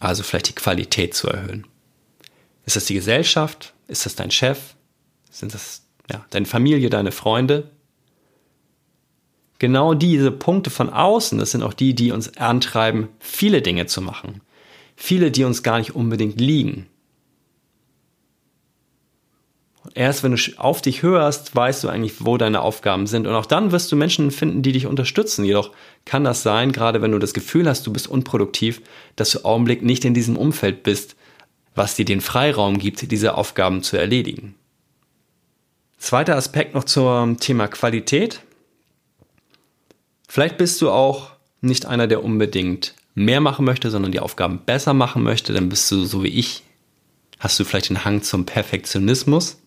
Also 0.00 0.22
vielleicht 0.22 0.48
die 0.48 0.54
Qualität 0.54 1.14
zu 1.14 1.28
erhöhen. 1.28 1.66
Ist 2.64 2.76
das 2.76 2.84
die 2.84 2.94
Gesellschaft? 2.94 3.74
Ist 3.88 4.06
das 4.06 4.14
dein 4.14 4.30
Chef? 4.30 4.74
Sind 5.30 5.54
das 5.54 5.82
ja, 6.10 6.24
deine 6.30 6.46
Familie, 6.46 6.90
deine 6.90 7.12
Freunde? 7.12 7.70
Genau 9.58 9.94
diese 9.94 10.30
Punkte 10.30 10.70
von 10.70 10.88
außen, 10.88 11.38
das 11.38 11.50
sind 11.50 11.62
auch 11.62 11.74
die, 11.74 11.94
die 11.94 12.12
uns 12.12 12.36
antreiben, 12.36 13.08
viele 13.18 13.60
Dinge 13.60 13.86
zu 13.86 14.00
machen. 14.00 14.40
Viele, 14.94 15.30
die 15.30 15.44
uns 15.44 15.62
gar 15.62 15.78
nicht 15.78 15.94
unbedingt 15.94 16.40
liegen. 16.40 16.86
Erst 19.94 20.22
wenn 20.22 20.34
du 20.34 20.38
auf 20.58 20.82
dich 20.82 21.02
hörst, 21.02 21.54
weißt 21.56 21.82
du 21.82 21.88
eigentlich, 21.88 22.24
wo 22.24 22.36
deine 22.36 22.60
Aufgaben 22.60 23.06
sind. 23.06 23.26
Und 23.26 23.34
auch 23.34 23.46
dann 23.46 23.72
wirst 23.72 23.90
du 23.90 23.96
Menschen 23.96 24.30
finden, 24.30 24.62
die 24.62 24.72
dich 24.72 24.86
unterstützen. 24.86 25.44
Jedoch 25.44 25.72
kann 26.04 26.24
das 26.24 26.42
sein, 26.42 26.72
gerade 26.72 27.00
wenn 27.00 27.12
du 27.12 27.18
das 27.18 27.34
Gefühl 27.34 27.68
hast, 27.68 27.86
du 27.86 27.92
bist 27.92 28.06
unproduktiv, 28.06 28.82
dass 29.16 29.30
du 29.30 29.38
im 29.38 29.44
Augenblick 29.44 29.82
nicht 29.82 30.04
in 30.04 30.14
diesem 30.14 30.36
Umfeld 30.36 30.82
bist, 30.82 31.16
was 31.74 31.94
dir 31.94 32.04
den 32.04 32.20
Freiraum 32.20 32.78
gibt, 32.78 33.10
diese 33.10 33.34
Aufgaben 33.34 33.82
zu 33.82 33.96
erledigen. 33.96 34.54
Zweiter 35.98 36.36
Aspekt 36.36 36.74
noch 36.74 36.84
zum 36.84 37.40
Thema 37.40 37.66
Qualität. 37.66 38.42
Vielleicht 40.28 40.58
bist 40.58 40.80
du 40.82 40.90
auch 40.90 41.30
nicht 41.60 41.86
einer, 41.86 42.06
der 42.06 42.22
unbedingt 42.22 42.94
mehr 43.14 43.40
machen 43.40 43.64
möchte, 43.64 43.90
sondern 43.90 44.12
die 44.12 44.20
Aufgaben 44.20 44.60
besser 44.64 44.94
machen 44.94 45.22
möchte. 45.22 45.52
Dann 45.52 45.68
bist 45.68 45.90
du 45.90 46.04
so 46.04 46.22
wie 46.22 46.28
ich. 46.28 46.62
Hast 47.40 47.58
du 47.58 47.64
vielleicht 47.64 47.88
den 47.88 48.04
Hang 48.04 48.22
zum 48.22 48.46
Perfektionismus? 48.46 49.60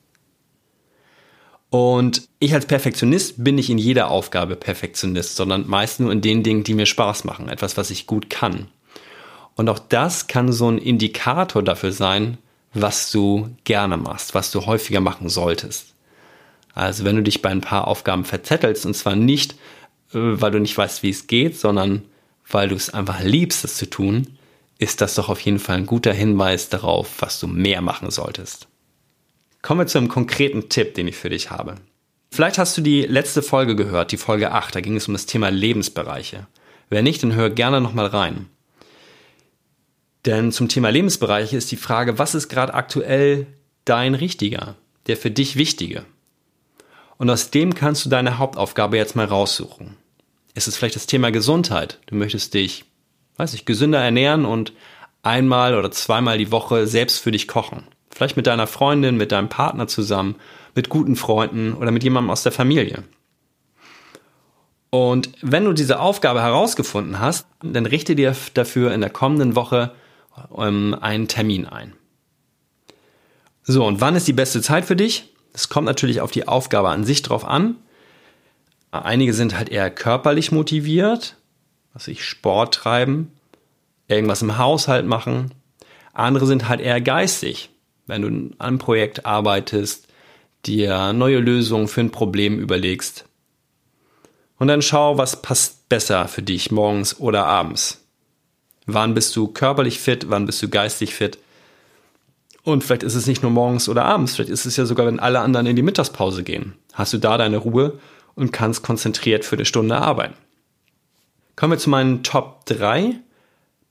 Und 1.69 2.27
ich 2.39 2.53
als 2.53 2.65
Perfektionist 2.65 3.43
bin 3.43 3.55
nicht 3.55 3.69
in 3.69 3.77
jeder 3.77 4.09
Aufgabe 4.09 4.57
Perfektionist, 4.57 5.35
sondern 5.37 5.67
meist 5.67 5.99
nur 5.99 6.11
in 6.11 6.21
den 6.21 6.43
Dingen, 6.43 6.63
die 6.63 6.73
mir 6.73 6.85
Spaß 6.85 7.23
machen, 7.23 7.47
etwas, 7.47 7.77
was 7.77 7.91
ich 7.91 8.07
gut 8.07 8.29
kann. 8.29 8.67
Und 9.55 9.69
auch 9.69 9.79
das 9.79 10.27
kann 10.27 10.51
so 10.51 10.69
ein 10.69 10.77
Indikator 10.77 11.63
dafür 11.63 11.93
sein, 11.93 12.37
was 12.73 13.11
du 13.11 13.55
gerne 13.63 13.97
machst, 13.97 14.35
was 14.35 14.51
du 14.51 14.65
häufiger 14.65 14.99
machen 14.99 15.29
solltest. 15.29 15.93
Also 16.73 17.03
wenn 17.03 17.15
du 17.15 17.23
dich 17.23 17.41
bei 17.41 17.49
ein 17.49 17.61
paar 17.61 17.87
Aufgaben 17.87 18.25
verzettelst, 18.25 18.85
und 18.85 18.93
zwar 18.93 19.15
nicht, 19.15 19.55
weil 20.13 20.51
du 20.51 20.59
nicht 20.59 20.77
weißt, 20.77 21.03
wie 21.03 21.09
es 21.09 21.27
geht, 21.27 21.57
sondern 21.57 22.03
weil 22.49 22.69
du 22.69 22.75
es 22.75 22.93
einfach 22.93 23.21
liebst, 23.21 23.63
es 23.63 23.77
zu 23.77 23.89
tun, 23.89 24.37
ist 24.77 25.01
das 25.01 25.15
doch 25.15 25.29
auf 25.29 25.39
jeden 25.41 25.59
Fall 25.59 25.77
ein 25.77 25.85
guter 25.85 26.13
Hinweis 26.13 26.69
darauf, 26.69 27.21
was 27.21 27.39
du 27.39 27.47
mehr 27.47 27.81
machen 27.81 28.09
solltest. 28.09 28.67
Kommen 29.61 29.81
wir 29.81 29.87
zu 29.87 29.99
einem 29.99 30.07
konkreten 30.07 30.69
Tipp, 30.69 30.95
den 30.95 31.07
ich 31.07 31.15
für 31.15 31.29
dich 31.29 31.51
habe. 31.51 31.75
Vielleicht 32.31 32.57
hast 32.57 32.77
du 32.77 32.81
die 32.81 33.01
letzte 33.01 33.41
Folge 33.41 33.75
gehört, 33.75 34.11
die 34.11 34.17
Folge 34.17 34.51
8, 34.51 34.75
da 34.75 34.81
ging 34.81 34.95
es 34.95 35.07
um 35.07 35.13
das 35.13 35.27
Thema 35.27 35.49
Lebensbereiche. 35.49 36.47
Wer 36.89 37.03
nicht, 37.03 37.21
dann 37.21 37.35
hör 37.35 37.49
gerne 37.49 37.79
nochmal 37.79 38.07
rein. 38.07 38.47
Denn 40.25 40.51
zum 40.51 40.67
Thema 40.67 40.89
Lebensbereiche 40.89 41.57
ist 41.57 41.71
die 41.71 41.77
Frage, 41.77 42.19
was 42.19 42.35
ist 42.35 42.49
gerade 42.49 42.73
aktuell 42.73 43.47
dein 43.85 44.15
Richtiger, 44.15 44.75
der 45.07 45.17
für 45.17 45.31
dich 45.31 45.57
Wichtige? 45.57 46.05
Und 47.17 47.29
aus 47.29 47.51
dem 47.51 47.75
kannst 47.75 48.05
du 48.05 48.09
deine 48.09 48.37
Hauptaufgabe 48.37 48.97
jetzt 48.97 49.15
mal 49.15 49.25
raussuchen. 49.25 49.97
Es 50.53 50.67
ist 50.67 50.77
vielleicht 50.77 50.95
das 50.95 51.07
Thema 51.07 51.31
Gesundheit. 51.31 51.99
Du 52.07 52.15
möchtest 52.15 52.53
dich, 52.53 52.85
weiß 53.37 53.53
ich, 53.53 53.65
gesünder 53.65 53.99
ernähren 53.99 54.45
und 54.45 54.73
einmal 55.23 55.75
oder 55.77 55.91
zweimal 55.91 56.37
die 56.37 56.51
Woche 56.51 56.87
selbst 56.87 57.19
für 57.19 57.31
dich 57.31 57.47
kochen. 57.47 57.83
Vielleicht 58.09 58.37
mit 58.37 58.47
deiner 58.47 58.67
Freundin, 58.67 59.17
mit 59.17 59.31
deinem 59.31 59.49
Partner 59.49 59.87
zusammen, 59.87 60.35
mit 60.75 60.89
guten 60.89 61.15
Freunden 61.15 61.73
oder 61.73 61.91
mit 61.91 62.03
jemandem 62.03 62.31
aus 62.31 62.43
der 62.43 62.51
Familie. 62.51 63.03
Und 64.89 65.29
wenn 65.41 65.63
du 65.63 65.71
diese 65.71 65.99
Aufgabe 65.99 66.41
herausgefunden 66.41 67.19
hast, 67.19 67.47
dann 67.63 67.85
richte 67.85 68.15
dir 68.15 68.35
dafür 68.53 68.93
in 68.93 68.99
der 68.99 69.09
kommenden 69.09 69.55
Woche 69.55 69.93
ähm, 70.57 70.97
einen 70.99 71.29
Termin 71.29 71.65
ein. 71.65 71.93
So, 73.63 73.85
und 73.85 74.01
wann 74.01 74.15
ist 74.15 74.27
die 74.27 74.33
beste 74.33 74.61
Zeit 74.61 74.85
für 74.85 74.97
dich? 74.97 75.33
Es 75.53 75.69
kommt 75.69 75.85
natürlich 75.85 76.19
auf 76.19 76.31
die 76.31 76.47
Aufgabe 76.47 76.89
an 76.89 77.05
sich 77.05 77.21
drauf 77.21 77.45
an. 77.45 77.77
Einige 78.91 79.33
sind 79.33 79.57
halt 79.57 79.69
eher 79.69 79.89
körperlich 79.89 80.51
motiviert, 80.51 81.37
was 81.93 82.07
ich 82.07 82.25
Sport 82.25 82.73
treiben, 82.73 83.31
irgendwas 84.07 84.41
im 84.41 84.57
Haushalt 84.57 85.05
machen. 85.05 85.53
Andere 86.13 86.45
sind 86.45 86.67
halt 86.67 86.81
eher 86.81 86.99
geistig, 86.99 87.69
wenn 88.05 88.21
du 88.21 88.27
an 88.27 88.55
einem 88.59 88.77
Projekt 88.77 89.25
arbeitest, 89.25 90.07
dir 90.65 91.13
neue 91.13 91.39
Lösungen 91.39 91.87
für 91.87 92.01
ein 92.01 92.11
Problem 92.11 92.59
überlegst. 92.59 93.25
Und 94.57 94.67
dann 94.67 94.81
schau, 94.81 95.17
was 95.17 95.41
passt 95.41 95.89
besser 95.89 96.27
für 96.27 96.41
dich 96.41 96.69
morgens 96.69 97.19
oder 97.19 97.45
abends. 97.45 98.05
Wann 98.85 99.13
bist 99.13 99.35
du 99.35 99.47
körperlich 99.47 99.99
fit, 99.99 100.29
wann 100.29 100.45
bist 100.45 100.61
du 100.61 100.69
geistig 100.69 101.15
fit? 101.15 101.39
Und 102.63 102.83
vielleicht 102.83 103.03
ist 103.03 103.15
es 103.15 103.25
nicht 103.25 103.41
nur 103.41 103.51
morgens 103.51 103.89
oder 103.89 104.05
abends, 104.05 104.35
vielleicht 104.35 104.51
ist 104.51 104.65
es 104.65 104.77
ja 104.77 104.85
sogar, 104.85 105.07
wenn 105.07 105.19
alle 105.19 105.39
anderen 105.39 105.65
in 105.65 105.75
die 105.75 105.81
Mittagspause 105.81 106.43
gehen. 106.43 106.75
Hast 106.93 107.13
du 107.13 107.17
da 107.17 107.37
deine 107.37 107.57
Ruhe 107.57 107.99
und 108.41 108.51
kannst 108.51 108.83
konzentriert 108.83 109.45
für 109.45 109.55
eine 109.55 109.65
Stunde 109.65 109.95
arbeiten. 109.97 110.33
Kommen 111.55 111.73
wir 111.73 111.77
zu 111.77 111.89
meinen 111.89 112.23
Top 112.23 112.65
3. 112.65 113.15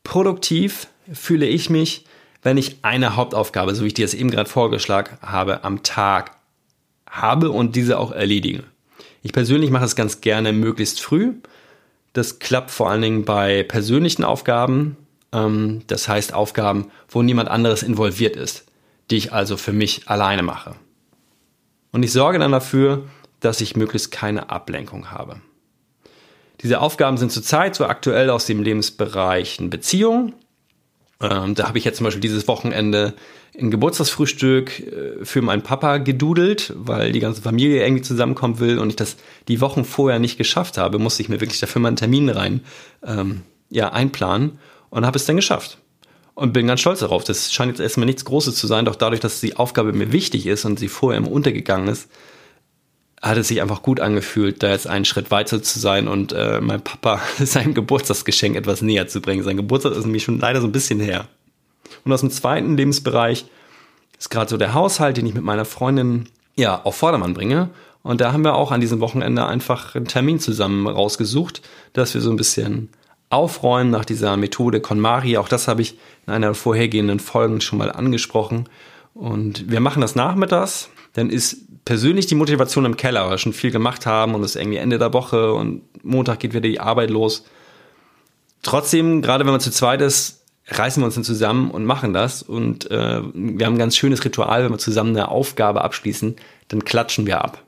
Produktiv 0.03 0.89
fühle 1.13 1.47
ich 1.47 1.71
mich, 1.71 2.05
wenn 2.43 2.57
ich 2.57 2.79
eine 2.83 3.17
Hauptaufgabe, 3.17 3.75
so 3.75 3.83
wie 3.83 3.89
ich 3.89 3.95
dir 3.95 4.05
das 4.05 4.15
eben 4.15 4.31
gerade 4.31 4.51
vorgeschlagen 4.51 5.19
habe, 5.23 5.63
am 5.63 5.83
Tag 5.83 6.33
habe 7.09 7.51
und 7.51 7.77
diese 7.77 7.99
auch 7.99 8.13
erledige. 8.13 8.65
Ich 9.23 9.33
persönlich 9.33 9.71
mache 9.71 9.85
es 9.85 9.97
ganz 9.97 10.21
gerne 10.21 10.53
möglichst 10.53 11.01
früh. 11.01 11.35
Das 12.13 12.39
klappt 12.39 12.71
vor 12.71 12.91
allen 12.91 13.03
Dingen 13.03 13.25
bei 13.25 13.63
persönlichen 13.63 14.25
Aufgaben. 14.25 14.97
Ähm, 15.33 15.83
das 15.87 16.09
heißt 16.09 16.35
Aufgaben, 16.35 16.91
wo 17.09 17.23
niemand 17.23 17.49
anderes 17.49 17.83
involviert 17.83 18.37
ist, 18.37 18.65
die 19.11 19.17
ich 19.17 19.33
also 19.33 19.57
für 19.57 19.73
mich 19.73 20.09
alleine 20.09 20.43
mache. 20.43 20.75
Und 21.93 22.03
ich 22.03 22.13
sorge 22.13 22.39
dann 22.39 22.53
dafür, 22.53 23.05
dass 23.41 23.61
ich 23.61 23.77
möglichst 23.77 24.11
keine 24.11 24.51
Ablenkung 24.51 25.11
habe. 25.11 25.41
Diese 26.63 26.81
Aufgaben 26.81 27.17
sind 27.17 27.33
zurzeit 27.33 27.75
so 27.75 27.87
aktuell 27.87 28.31
aus 28.31 28.47
dem 28.47 28.63
Lebensbereich 28.63 29.59
Beziehung, 29.61 30.35
ähm, 31.21 31.55
da 31.55 31.69
habe 31.69 31.79
ich 31.79 31.85
jetzt 31.85 31.99
zum 31.99 32.05
Beispiel 32.05 32.21
dieses 32.21 32.49
Wochenende 32.49 33.15
ein 33.59 33.71
Geburtstagsfrühstück 33.71 34.81
äh, 34.81 35.25
für 35.25 35.43
meinen 35.43 35.63
Papa 35.63 35.99
gedudelt, 35.99 36.73
weil 36.77 37.13
die 37.13 37.21
ganze 37.21 37.43
Familie 37.43 37.83
irgendwie 37.85 38.03
zusammenkommen 38.03 38.59
will 38.59 38.79
und 38.79 38.89
ich 38.89 38.97
das 38.97 39.17
die 39.49 39.61
Wochen 39.61 39.85
vorher 39.85 40.19
nicht 40.19 40.39
geschafft 40.39 40.79
habe, 40.79 40.99
musste 40.99 41.23
ich 41.23 41.29
mir 41.29 41.41
wirklich 41.41 41.61
dafür 41.61 41.83
mal 41.83 41.89
einen 41.89 41.97
Termin 41.97 42.31
rein 42.31 42.63
ähm, 43.05 43.43
ja, 43.69 43.93
einplanen 43.93 44.59
und 44.89 45.05
habe 45.05 45.19
es 45.19 45.27
dann 45.27 45.37
geschafft. 45.37 45.79
Und 46.35 46.55
bin 46.55 46.67
ganz 46.67 46.81
stolz 46.81 47.01
darauf. 47.01 47.23
Das 47.25 47.53
scheint 47.53 47.71
jetzt 47.71 47.81
erstmal 47.81 48.07
nichts 48.07 48.25
Großes 48.25 48.57
zu 48.57 48.67
sein, 48.67 48.87
doch 48.87 48.97
dadurch, 48.97 49.21
dass 49.21 49.41
die 49.41 49.57
Aufgabe 49.57 49.93
mir 49.93 50.11
wichtig 50.11 50.47
ist 50.47 50.65
und 50.65 50.79
sie 50.79 50.89
vorher 50.89 51.19
immer 51.19 51.31
untergegangen 51.31 51.89
ist, 51.89 52.09
hat 53.21 53.37
es 53.37 53.49
sich 53.49 53.61
einfach 53.61 53.83
gut 53.83 54.01
angefühlt, 54.01 54.63
da 54.63 54.71
jetzt 54.71 54.87
einen 54.87 55.05
Schritt 55.05 55.31
weiter 55.31 55.63
zu 55.63 55.79
sein 55.79 56.09
und 56.09 56.33
äh, 56.33 56.61
mein 56.61 56.81
Papa 56.81 57.21
sein 57.39 57.75
Geburtstagsgeschenk 57.75 58.57
etwas 58.57 58.83
näher 58.83 59.09
zu 59.09 59.21
bringen. 59.21 59.43
Sein 59.43 59.57
Geburtstag 59.57 59.93
ist 59.93 60.05
nämlich 60.05 60.25
schon 60.25 60.39
leider 60.39 60.61
so 60.61 60.67
ein 60.67 60.73
bisschen 60.73 61.01
her. 61.01 61.27
Und 62.05 62.13
aus 62.13 62.21
dem 62.21 62.31
zweiten 62.31 62.77
Lebensbereich 62.77 63.45
ist 64.19 64.31
gerade 64.31 64.51
so 64.51 64.57
der 64.57 64.75
Haushalt, 64.75 65.17
den 65.17 65.27
ich 65.27 65.35
mit 65.35 65.43
meiner 65.43 65.65
Freundin 65.65 66.29
ja 66.57 66.81
auf 66.83 66.97
Vordermann 66.97 67.35
bringe. 67.35 67.71
Und 68.03 68.23
da 68.23 68.33
haben 68.33 68.45
wir 68.45 68.55
auch 68.55 68.73
an 68.73 68.81
diesem 68.81 69.01
Wochenende 69.01 69.47
einfach 69.47 69.95
einen 69.95 70.07
Termin 70.07 70.41
zusammen 70.41 70.87
rausgesucht, 70.87 71.61
dass 71.93 72.15
wir 72.15 72.23
so 72.23 72.31
ein 72.31 72.37
bisschen 72.37 72.89
aufräumen 73.29 73.91
nach 73.91 74.05
dieser 74.05 74.37
Methode 74.37 74.81
KonMari. 74.81 75.37
Auch 75.37 75.49
das 75.49 75.69
habe 75.69 75.83
ich 75.83 75.99
in 76.27 76.33
einer 76.33 76.55
vorhergehenden 76.55 77.21
Folge 77.21 77.61
schon 77.61 77.79
mal 77.79 77.93
angesprochen. 77.93 78.69
Und 79.13 79.71
wir 79.71 79.81
machen 79.81 80.01
das 80.01 80.15
nachmittags. 80.15 80.89
Dann 81.15 81.31
ist 81.31 81.85
persönlich 81.85 82.27
die 82.27 82.35
Motivation 82.35 82.85
im 82.85 82.97
Keller, 82.97 83.25
weil 83.25 83.33
wir 83.33 83.39
schon 83.39 83.53
viel 83.53 83.71
gemacht 83.71 84.07
haben 84.07 84.35
und 84.35 84.43
es 84.43 84.55
ist 84.55 84.61
irgendwie 84.61 84.79
Ende 84.79 84.99
der 84.99 85.13
Woche 85.13 85.53
und 85.53 85.83
Montag 86.05 86.41
geht 86.41 86.53
wieder 86.53 86.61
die 86.61 86.81
Arbeit 86.81 87.11
los. 87.11 87.45
Trotzdem, 88.63 89.23
gerade 89.23 89.45
wenn 89.45 89.53
man 89.53 89.61
zu 89.61 89.71
zweit 89.71 90.03
ist, 90.03 90.45
reißen 90.69 91.03
wir 91.03 91.07
uns 91.07 91.15
dann 91.15 91.25
zusammen 91.25 91.71
und 91.71 91.85
machen 91.85 92.13
das. 92.13 92.43
Und 92.43 92.91
äh, 92.91 93.23
wir 93.35 93.67
haben 93.67 93.75
ein 93.75 93.79
ganz 93.79 93.97
schönes 93.97 94.25
Ritual, 94.25 94.65
wenn 94.65 94.71
wir 94.71 94.79
zusammen 94.79 95.17
eine 95.17 95.29
Aufgabe 95.29 95.83
abschließen, 95.83 96.37
dann 96.69 96.85
klatschen 96.85 97.27
wir 97.27 97.43
ab. 97.43 97.63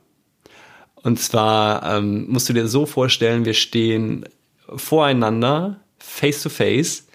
Und 1.01 1.19
zwar 1.19 1.97
ähm, 1.97 2.27
musst 2.29 2.47
du 2.47 2.53
dir 2.53 2.67
so 2.67 2.85
vorstellen, 2.85 3.43
wir 3.45 3.53
stehen 3.53 4.25
voreinander, 4.73 5.81
face 5.99 6.41
to 6.41 6.49
face, 6.49 7.07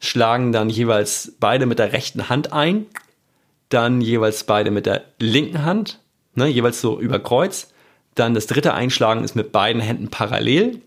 schlagen 0.00 0.52
dann 0.52 0.68
jeweils 0.68 1.32
beide 1.38 1.66
mit 1.66 1.78
der 1.78 1.92
rechten 1.92 2.28
Hand 2.28 2.52
ein, 2.52 2.86
dann 3.68 4.00
jeweils 4.00 4.44
beide 4.44 4.70
mit 4.70 4.86
der 4.86 5.04
linken 5.18 5.64
Hand, 5.64 6.00
ne, 6.34 6.46
jeweils 6.46 6.80
so 6.80 7.00
über 7.00 7.18
Kreuz. 7.18 7.72
Dann 8.14 8.34
das 8.34 8.46
dritte 8.46 8.74
Einschlagen 8.74 9.24
ist 9.24 9.34
mit 9.34 9.52
beiden 9.52 9.82
Händen 9.82 10.08
parallel. 10.08 10.80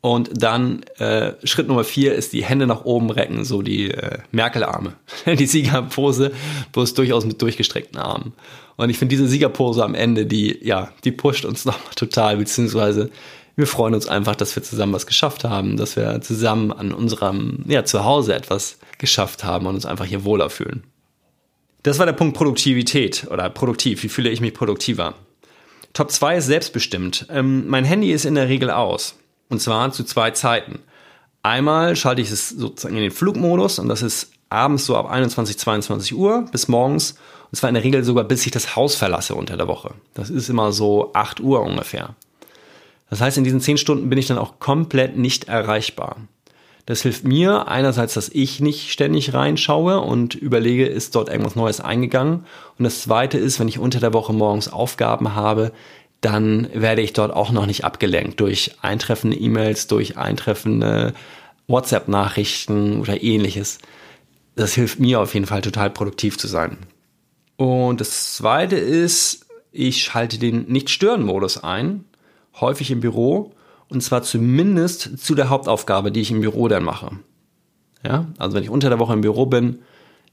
Und 0.00 0.42
dann 0.42 0.82
äh, 0.98 1.34
Schritt 1.44 1.68
Nummer 1.68 1.84
vier 1.84 2.14
ist 2.14 2.32
die 2.32 2.44
Hände 2.44 2.66
nach 2.66 2.84
oben 2.84 3.10
recken, 3.10 3.44
so 3.44 3.62
die 3.62 3.90
äh, 3.90 4.18
Merkel-Arme. 4.32 4.94
die 5.26 5.46
Siegerpose, 5.46 6.32
bloß 6.72 6.94
durchaus 6.94 7.24
mit 7.24 7.40
durchgestreckten 7.40 8.00
Armen. 8.00 8.32
Und 8.76 8.90
ich 8.90 8.98
finde 8.98 9.14
diese 9.14 9.28
Siegerpose 9.28 9.84
am 9.84 9.94
Ende, 9.94 10.26
die, 10.26 10.58
ja, 10.62 10.90
die 11.04 11.12
pusht 11.12 11.44
uns 11.44 11.64
nochmal 11.66 11.94
total, 11.94 12.36
beziehungsweise 12.36 13.10
wir 13.54 13.66
freuen 13.66 13.94
uns 13.94 14.08
einfach, 14.08 14.34
dass 14.34 14.56
wir 14.56 14.62
zusammen 14.62 14.92
was 14.92 15.06
geschafft 15.06 15.44
haben, 15.44 15.76
dass 15.76 15.96
wir 15.96 16.20
zusammen 16.20 16.72
an 16.72 16.92
unserem 16.92 17.64
ja, 17.68 17.84
Zuhause 17.84 18.34
etwas 18.34 18.78
geschafft 18.98 19.44
haben 19.44 19.66
und 19.66 19.74
uns 19.74 19.86
einfach 19.86 20.06
hier 20.06 20.24
wohler 20.24 20.50
fühlen. 20.50 20.82
Das 21.82 21.98
war 21.98 22.06
der 22.06 22.12
Punkt 22.12 22.36
Produktivität 22.36 23.26
oder 23.30 23.50
produktiv. 23.50 24.02
Wie 24.02 24.08
fühle 24.08 24.30
ich 24.30 24.40
mich 24.40 24.54
produktiver? 24.54 25.14
Top 25.92 26.10
2 26.10 26.36
ist 26.36 26.46
selbstbestimmt. 26.46 27.26
Ähm, 27.28 27.68
mein 27.68 27.84
Handy 27.84 28.12
ist 28.12 28.24
in 28.24 28.34
der 28.34 28.48
Regel 28.48 28.70
aus. 28.70 29.16
Und 29.48 29.60
zwar 29.60 29.92
zu 29.92 30.04
zwei 30.04 30.30
Zeiten. 30.30 30.78
Einmal 31.42 31.96
schalte 31.96 32.22
ich 32.22 32.30
es 32.30 32.48
sozusagen 32.50 32.96
in 32.96 33.02
den 33.02 33.10
Flugmodus 33.10 33.78
und 33.78 33.88
das 33.88 34.00
ist 34.00 34.30
abends 34.48 34.86
so 34.86 34.96
ab 34.96 35.10
21, 35.10 35.58
22 35.58 36.14
Uhr 36.14 36.46
bis 36.52 36.68
morgens. 36.68 37.16
Und 37.50 37.56
zwar 37.56 37.68
in 37.68 37.74
der 37.74 37.84
Regel 37.84 38.04
sogar 38.04 38.24
bis 38.24 38.46
ich 38.46 38.52
das 38.52 38.76
Haus 38.76 38.94
verlasse 38.94 39.34
unter 39.34 39.56
der 39.56 39.68
Woche. 39.68 39.92
Das 40.14 40.30
ist 40.30 40.48
immer 40.48 40.72
so 40.72 41.12
8 41.14 41.40
Uhr 41.40 41.60
ungefähr. 41.62 42.14
Das 43.10 43.20
heißt, 43.20 43.36
in 43.36 43.44
diesen 43.44 43.60
10 43.60 43.76
Stunden 43.76 44.08
bin 44.08 44.18
ich 44.18 44.28
dann 44.28 44.38
auch 44.38 44.58
komplett 44.58 45.18
nicht 45.18 45.48
erreichbar. 45.48 46.16
Das 46.84 47.02
hilft 47.02 47.24
mir 47.24 47.68
einerseits, 47.68 48.14
dass 48.14 48.28
ich 48.28 48.60
nicht 48.60 48.90
ständig 48.90 49.34
reinschaue 49.34 50.00
und 50.00 50.34
überlege, 50.34 50.86
ist 50.86 51.14
dort 51.14 51.28
irgendwas 51.28 51.54
Neues 51.54 51.80
eingegangen. 51.80 52.44
Und 52.76 52.84
das 52.84 53.02
zweite 53.02 53.38
ist, 53.38 53.60
wenn 53.60 53.68
ich 53.68 53.78
unter 53.78 54.00
der 54.00 54.12
Woche 54.12 54.32
morgens 54.32 54.72
Aufgaben 54.72 55.34
habe, 55.34 55.72
dann 56.20 56.68
werde 56.72 57.02
ich 57.02 57.12
dort 57.12 57.32
auch 57.32 57.50
noch 57.50 57.66
nicht 57.66 57.84
abgelenkt 57.84 58.40
durch 58.40 58.76
eintreffende 58.80 59.36
E-Mails, 59.36 59.86
durch 59.86 60.16
eintreffende 60.16 61.14
WhatsApp-Nachrichten 61.68 63.00
oder 63.00 63.22
ähnliches. 63.22 63.78
Das 64.56 64.74
hilft 64.74 64.98
mir 64.98 65.20
auf 65.20 65.34
jeden 65.34 65.46
Fall 65.46 65.62
total 65.62 65.90
produktiv 65.90 66.36
zu 66.38 66.46
sein. 66.46 66.78
Und 67.56 68.00
das 68.00 68.34
zweite 68.34 68.76
ist, 68.76 69.46
ich 69.70 70.02
schalte 70.02 70.38
den 70.38 70.66
Nicht-Stören-Modus 70.66 71.62
ein, 71.62 72.04
häufig 72.60 72.90
im 72.90 73.00
Büro, 73.00 73.52
und 73.92 74.00
zwar 74.02 74.22
zumindest 74.22 75.18
zu 75.18 75.34
der 75.34 75.48
Hauptaufgabe, 75.50 76.10
die 76.12 76.20
ich 76.20 76.30
im 76.30 76.40
Büro 76.40 76.68
dann 76.68 76.84
mache. 76.84 77.10
Ja, 78.04 78.26
also 78.38 78.56
wenn 78.56 78.64
ich 78.64 78.70
unter 78.70 78.88
der 78.88 78.98
Woche 78.98 79.12
im 79.12 79.20
Büro 79.20 79.46
bin, 79.46 79.80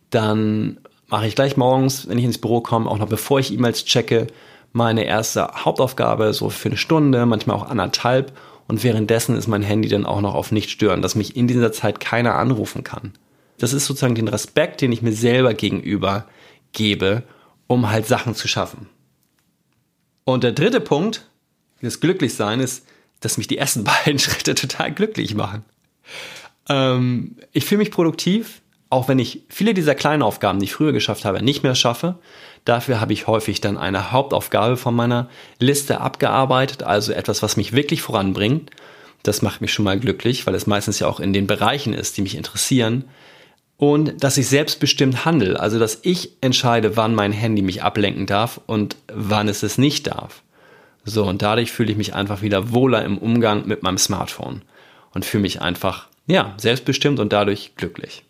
dann 0.10 0.80
mache 1.08 1.28
ich 1.28 1.36
gleich 1.36 1.58
morgens, 1.58 2.08
wenn 2.08 2.18
ich 2.18 2.26
ins 2.26 2.40
Büro 2.40 2.62
komme, 2.62 2.90
auch 2.90 2.98
noch 2.98 3.08
bevor 3.08 3.40
ich 3.40 3.54
E-Mails 3.54 3.86
checke, 3.86 4.28
meine 4.72 5.04
erste 5.04 5.48
Hauptaufgabe, 5.48 6.34
so 6.34 6.50
für 6.50 6.70
eine 6.70 6.78
Stunde, 6.78 7.26
manchmal 7.26 7.58
auch 7.58 7.70
anderthalb. 7.70 8.34
Und 8.68 8.84
währenddessen 8.84 9.36
ist 9.36 9.48
mein 9.48 9.64
Handy 9.64 9.90
dann 9.90 10.06
auch 10.06 10.22
noch 10.22 10.36
auf 10.36 10.52
nicht 10.52 10.70
stören, 10.70 11.02
dass 11.02 11.16
mich 11.16 11.36
in 11.36 11.48
dieser 11.48 11.72
Zeit 11.72 12.00
keiner 12.00 12.36
anrufen 12.36 12.84
kann. 12.84 13.14
Das 13.58 13.74
ist 13.74 13.88
sozusagen 13.88 14.16
den 14.16 14.28
Respekt, 14.28 14.82
den 14.82 14.92
ich 14.92 15.02
mir 15.02 15.12
selber 15.12 15.54
gegenüber 15.54 16.26
gebe, 16.72 17.24
um 17.68 17.90
halt 17.90 18.06
Sachen 18.06 18.36
zu 18.36 18.48
schaffen. 18.48 18.88
Und 20.24 20.44
der 20.44 20.52
dritte 20.52 20.80
Punkt, 20.80 21.28
das 21.82 22.00
Glücklichsein, 22.00 22.60
ist, 22.60 22.86
dass 23.20 23.38
mich 23.38 23.48
die 23.48 23.58
ersten 23.58 23.84
beiden 24.06 24.20
Schritte 24.20 24.56
total 24.56 24.92
glücklich 24.92 25.36
machen. 25.36 25.64
Ähm, 26.70 27.36
ich 27.52 27.66
fühle 27.66 27.80
mich 27.80 27.92
produktiv, 27.92 28.62
auch 28.90 29.08
wenn 29.08 29.20
ich 29.20 29.44
viele 29.50 29.74
dieser 29.74 29.96
kleinen 29.96 30.24
Aufgaben, 30.24 30.60
die 30.60 30.66
ich 30.66 30.74
früher 30.74 30.94
geschafft 30.94 31.26
habe, 31.26 31.44
nicht 31.44 31.64
mehr 31.64 31.76
schaffe, 31.76 32.18
dafür 32.66 33.00
habe 33.00 33.14
ich 33.14 33.28
häufig 33.28 33.62
dann 33.62 33.78
eine 33.78 34.12
Hauptaufgabe 34.12 34.78
von 34.78 34.96
meiner 34.96 35.30
Liste 35.60 36.02
abgearbeitet, 36.02 36.84
also 36.84 37.12
etwas, 37.12 37.44
was 37.44 37.58
mich 37.58 37.74
wirklich 37.74 38.02
voranbringt. 38.02 38.72
Das 39.24 39.42
macht 39.42 39.62
mich 39.62 39.74
schon 39.74 39.86
mal 39.86 40.00
glücklich, 40.00 40.48
weil 40.48 40.56
es 40.56 40.66
meistens 40.66 41.00
ja 41.00 41.08
auch 41.08 41.20
in 41.20 41.34
den 41.34 41.46
Bereichen 41.46 41.94
ist, 41.94 42.18
die 42.18 42.22
mich 42.22 42.36
interessieren. 42.36 43.06
Und 43.78 44.24
dass 44.24 44.38
ich 44.38 44.48
selbstbestimmt 44.48 45.24
handle, 45.24 45.60
also 45.60 45.80
dass 45.80 46.00
ich 46.02 46.32
entscheide, 46.42 46.98
wann 46.98 47.16
mein 47.16 47.32
Handy 47.32 47.62
mich 47.62 47.84
ablenken 47.84 48.26
darf 48.26 48.60
und 48.66 48.98
wann 49.14 49.48
es 49.48 49.64
es 49.64 49.78
nicht 49.78 50.08
darf. 50.08 50.42
So, 51.10 51.26
und 51.26 51.42
dadurch 51.42 51.72
fühle 51.72 51.92
ich 51.92 51.98
mich 51.98 52.14
einfach 52.14 52.42
wieder 52.42 52.72
wohler 52.72 53.04
im 53.04 53.18
Umgang 53.18 53.68
mit 53.68 53.84
meinem 53.84 53.98
Smartphone 53.98 54.62
und 55.14 55.26
fühle 55.26 55.42
mich 55.42 55.62
einfach, 55.62 56.08
ja, 56.28 56.54
selbstbestimmt 56.58 57.20
und 57.20 57.34
dadurch 57.34 57.76
glücklich 57.76 58.24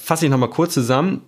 fasse 0.00 0.26
ich 0.26 0.30
nochmal 0.30 0.50
kurz 0.50 0.74
zusammen. 0.74 1.22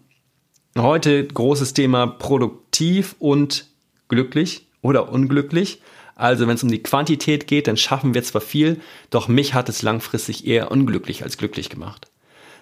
Heute 0.76 1.26
großes 1.26 1.74
Thema 1.74 2.06
produktiv 2.06 3.14
und 3.18 3.66
glücklich 4.08 4.66
oder 4.80 5.12
unglücklich. 5.12 5.82
Also 6.14 6.46
wenn 6.46 6.54
es 6.54 6.62
um 6.62 6.70
die 6.70 6.82
Quantität 6.82 7.46
geht, 7.46 7.68
dann 7.68 7.76
schaffen 7.76 8.14
wir 8.14 8.22
zwar 8.22 8.40
viel, 8.40 8.80
doch 9.10 9.28
mich 9.28 9.54
hat 9.54 9.68
es 9.68 9.82
langfristig 9.82 10.46
eher 10.46 10.70
unglücklich 10.70 11.22
als 11.22 11.36
glücklich 11.36 11.68
gemacht. 11.68 12.10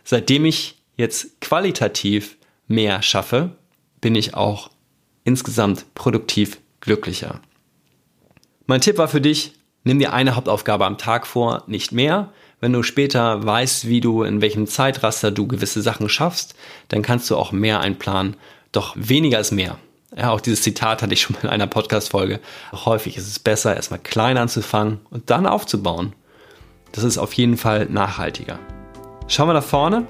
Seitdem 0.05 0.45
ich 0.45 0.77
jetzt 0.97 1.41
qualitativ 1.41 2.37
mehr 2.69 3.03
schaffe, 3.03 3.57
bin 4.01 4.15
ich 4.15 4.35
auch 4.35 4.71
insgesamt 5.25 5.87
produktiv 5.95 6.59
glücklicher. 6.81 7.41
Mein 8.71 8.81
Tipp 8.81 8.99
war 8.99 9.09
für 9.09 9.21
dich, 9.21 9.55
nimm 9.83 9.99
dir 9.99 10.13
eine 10.13 10.37
Hauptaufgabe 10.37 10.87
am 10.87 10.97
Tag 10.97 11.27
vor, 11.27 11.65
nicht 11.67 11.91
mehr. 11.91 12.33
Wenn 12.61 12.73
du 12.73 12.85
später 12.85 13.45
weißt, 13.45 13.89
wie 13.89 14.01
du 14.01 14.23
in 14.23 14.41
welchem 14.43 14.69
Zeitraster 14.69 15.33
du 15.33 15.49
gewisse 15.49 15.83
Sachen 15.83 16.09
schaffst, 16.09 16.55
dann 16.87 17.03
kannst 17.03 17.29
du 17.29 17.37
auch 17.37 17.51
mehr 17.51 17.81
einplanen. 17.81 18.37
Doch 18.71 18.95
weniger 18.97 19.41
ist 19.41 19.51
mehr. 19.51 19.77
Ja, 20.17 20.31
auch 20.31 20.41
dieses 20.41 20.63
Zitat 20.63 21.03
hatte 21.03 21.13
ich 21.13 21.21
schon 21.21 21.35
mal 21.35 21.47
in 21.47 21.49
einer 21.49 21.67
Podcast-Folge. 21.67 22.39
Häufig 22.71 23.17
ist 23.17 23.27
es 23.27 23.41
besser, 23.41 23.75
erstmal 23.75 23.99
klein 23.99 24.39
anzufangen 24.39 25.01
und 25.11 25.31
dann 25.31 25.49
aufzubauen. 25.49 26.13
Das 26.93 27.03
ist 27.03 27.19
auf 27.19 27.33
jeden 27.33 27.57
Fall 27.57 27.87
nachhaltiger. 27.87 28.61
Schauen 29.27 29.49
wir 29.49 29.55
nach 29.55 29.65
vorne. 29.65 30.07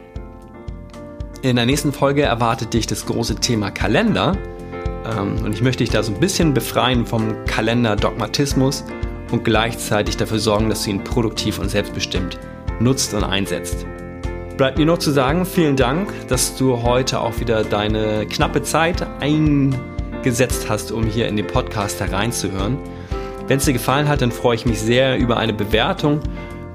In 1.40 1.56
der 1.56 1.64
nächsten 1.64 1.94
Folge 1.94 2.24
erwartet 2.24 2.74
dich 2.74 2.86
das 2.86 3.06
große 3.06 3.36
Thema 3.36 3.70
Kalender. 3.70 4.36
Ähm, 5.04 5.44
und 5.44 5.52
ich 5.52 5.62
möchte 5.62 5.84
dich 5.84 5.90
da 5.90 6.02
so 6.02 6.12
ein 6.12 6.20
bisschen 6.20 6.54
befreien 6.54 7.06
vom 7.06 7.44
Kalender-Dogmatismus 7.46 8.84
und 9.30 9.44
gleichzeitig 9.44 10.16
dafür 10.16 10.38
sorgen, 10.38 10.68
dass 10.68 10.84
du 10.84 10.90
ihn 10.90 11.04
produktiv 11.04 11.58
und 11.58 11.68
selbstbestimmt 11.68 12.38
nutzt 12.80 13.14
und 13.14 13.24
einsetzt. 13.24 13.86
Bleibt 14.56 14.78
mir 14.78 14.86
noch 14.86 14.98
zu 14.98 15.10
sagen, 15.10 15.46
vielen 15.46 15.76
Dank, 15.76 16.12
dass 16.28 16.56
du 16.56 16.82
heute 16.82 17.20
auch 17.20 17.40
wieder 17.40 17.64
deine 17.64 18.26
knappe 18.26 18.62
Zeit 18.62 19.06
eingesetzt 19.20 20.68
hast, 20.68 20.92
um 20.92 21.04
hier 21.04 21.28
in 21.28 21.36
den 21.36 21.46
Podcast 21.46 22.00
hereinzuhören. 22.00 22.78
Wenn 23.46 23.58
es 23.58 23.64
dir 23.64 23.72
gefallen 23.72 24.08
hat, 24.08 24.22
dann 24.22 24.32
freue 24.32 24.56
ich 24.56 24.66
mich 24.66 24.80
sehr 24.80 25.18
über 25.18 25.38
eine 25.38 25.52
Bewertung 25.52 26.20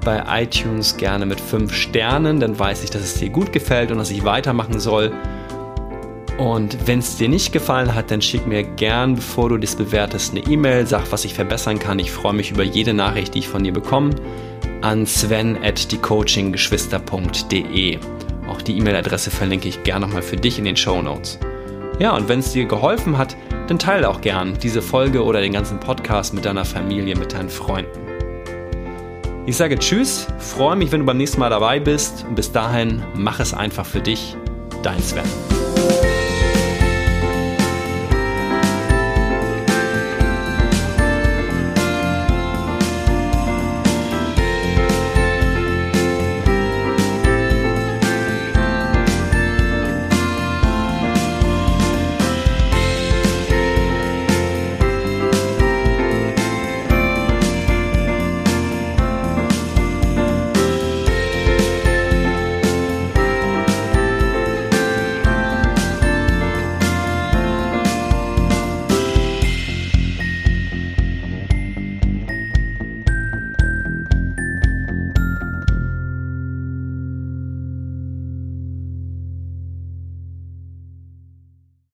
bei 0.06 0.22
iTunes 0.42 0.96
gerne 0.96 1.26
mit 1.26 1.40
5 1.40 1.74
Sternen, 1.74 2.38
dann 2.38 2.56
weiß 2.56 2.84
ich, 2.84 2.90
dass 2.90 3.02
es 3.02 3.14
dir 3.14 3.28
gut 3.28 3.52
gefällt 3.52 3.90
und 3.90 3.98
dass 3.98 4.12
ich 4.12 4.24
weitermachen 4.24 4.78
soll. 4.78 5.12
Und 6.38 6.86
wenn 6.86 6.98
es 6.98 7.16
dir 7.16 7.30
nicht 7.30 7.52
gefallen 7.52 7.94
hat, 7.94 8.10
dann 8.10 8.20
schick 8.20 8.46
mir 8.46 8.62
gern, 8.62 9.14
bevor 9.14 9.48
du 9.48 9.56
das 9.56 9.74
bewertest, 9.74 10.32
eine 10.32 10.40
E-Mail, 10.46 10.86
sag, 10.86 11.10
was 11.10 11.24
ich 11.24 11.32
verbessern 11.32 11.78
kann. 11.78 11.98
Ich 11.98 12.10
freue 12.10 12.34
mich 12.34 12.50
über 12.50 12.62
jede 12.62 12.92
Nachricht, 12.92 13.32
die 13.34 13.38
ich 13.40 13.48
von 13.48 13.64
dir 13.64 13.72
bekomme, 13.72 14.10
an 14.82 15.06
sven 15.06 15.56
at 15.62 15.90
diecoachinggeschwister.de. 15.90 17.98
Auch 18.48 18.60
die 18.60 18.76
E-Mail-Adresse 18.76 19.30
verlinke 19.30 19.68
ich 19.68 19.82
gern 19.82 20.02
nochmal 20.02 20.20
für 20.20 20.36
dich 20.36 20.58
in 20.58 20.66
den 20.66 20.76
Show 20.76 21.00
Notes. 21.00 21.38
Ja, 21.98 22.14
und 22.14 22.28
wenn 22.28 22.40
es 22.40 22.52
dir 22.52 22.66
geholfen 22.66 23.16
hat, 23.16 23.34
dann 23.68 23.78
teile 23.78 24.10
auch 24.10 24.20
gern 24.20 24.58
diese 24.62 24.82
Folge 24.82 25.24
oder 25.24 25.40
den 25.40 25.54
ganzen 25.54 25.80
Podcast 25.80 26.34
mit 26.34 26.44
deiner 26.44 26.66
Familie, 26.66 27.16
mit 27.16 27.32
deinen 27.32 27.48
Freunden. 27.48 27.90
Ich 29.46 29.56
sage 29.56 29.78
Tschüss, 29.78 30.26
freue 30.38 30.76
mich, 30.76 30.92
wenn 30.92 31.00
du 31.00 31.06
beim 31.06 31.16
nächsten 31.16 31.40
Mal 31.40 31.48
dabei 31.50 31.80
bist 31.80 32.26
und 32.28 32.34
bis 32.34 32.52
dahin 32.52 33.02
mach 33.14 33.40
es 33.40 33.54
einfach 33.54 33.86
für 33.86 34.00
dich. 34.00 34.36
Dein 34.82 35.02
Sven. 35.02 35.55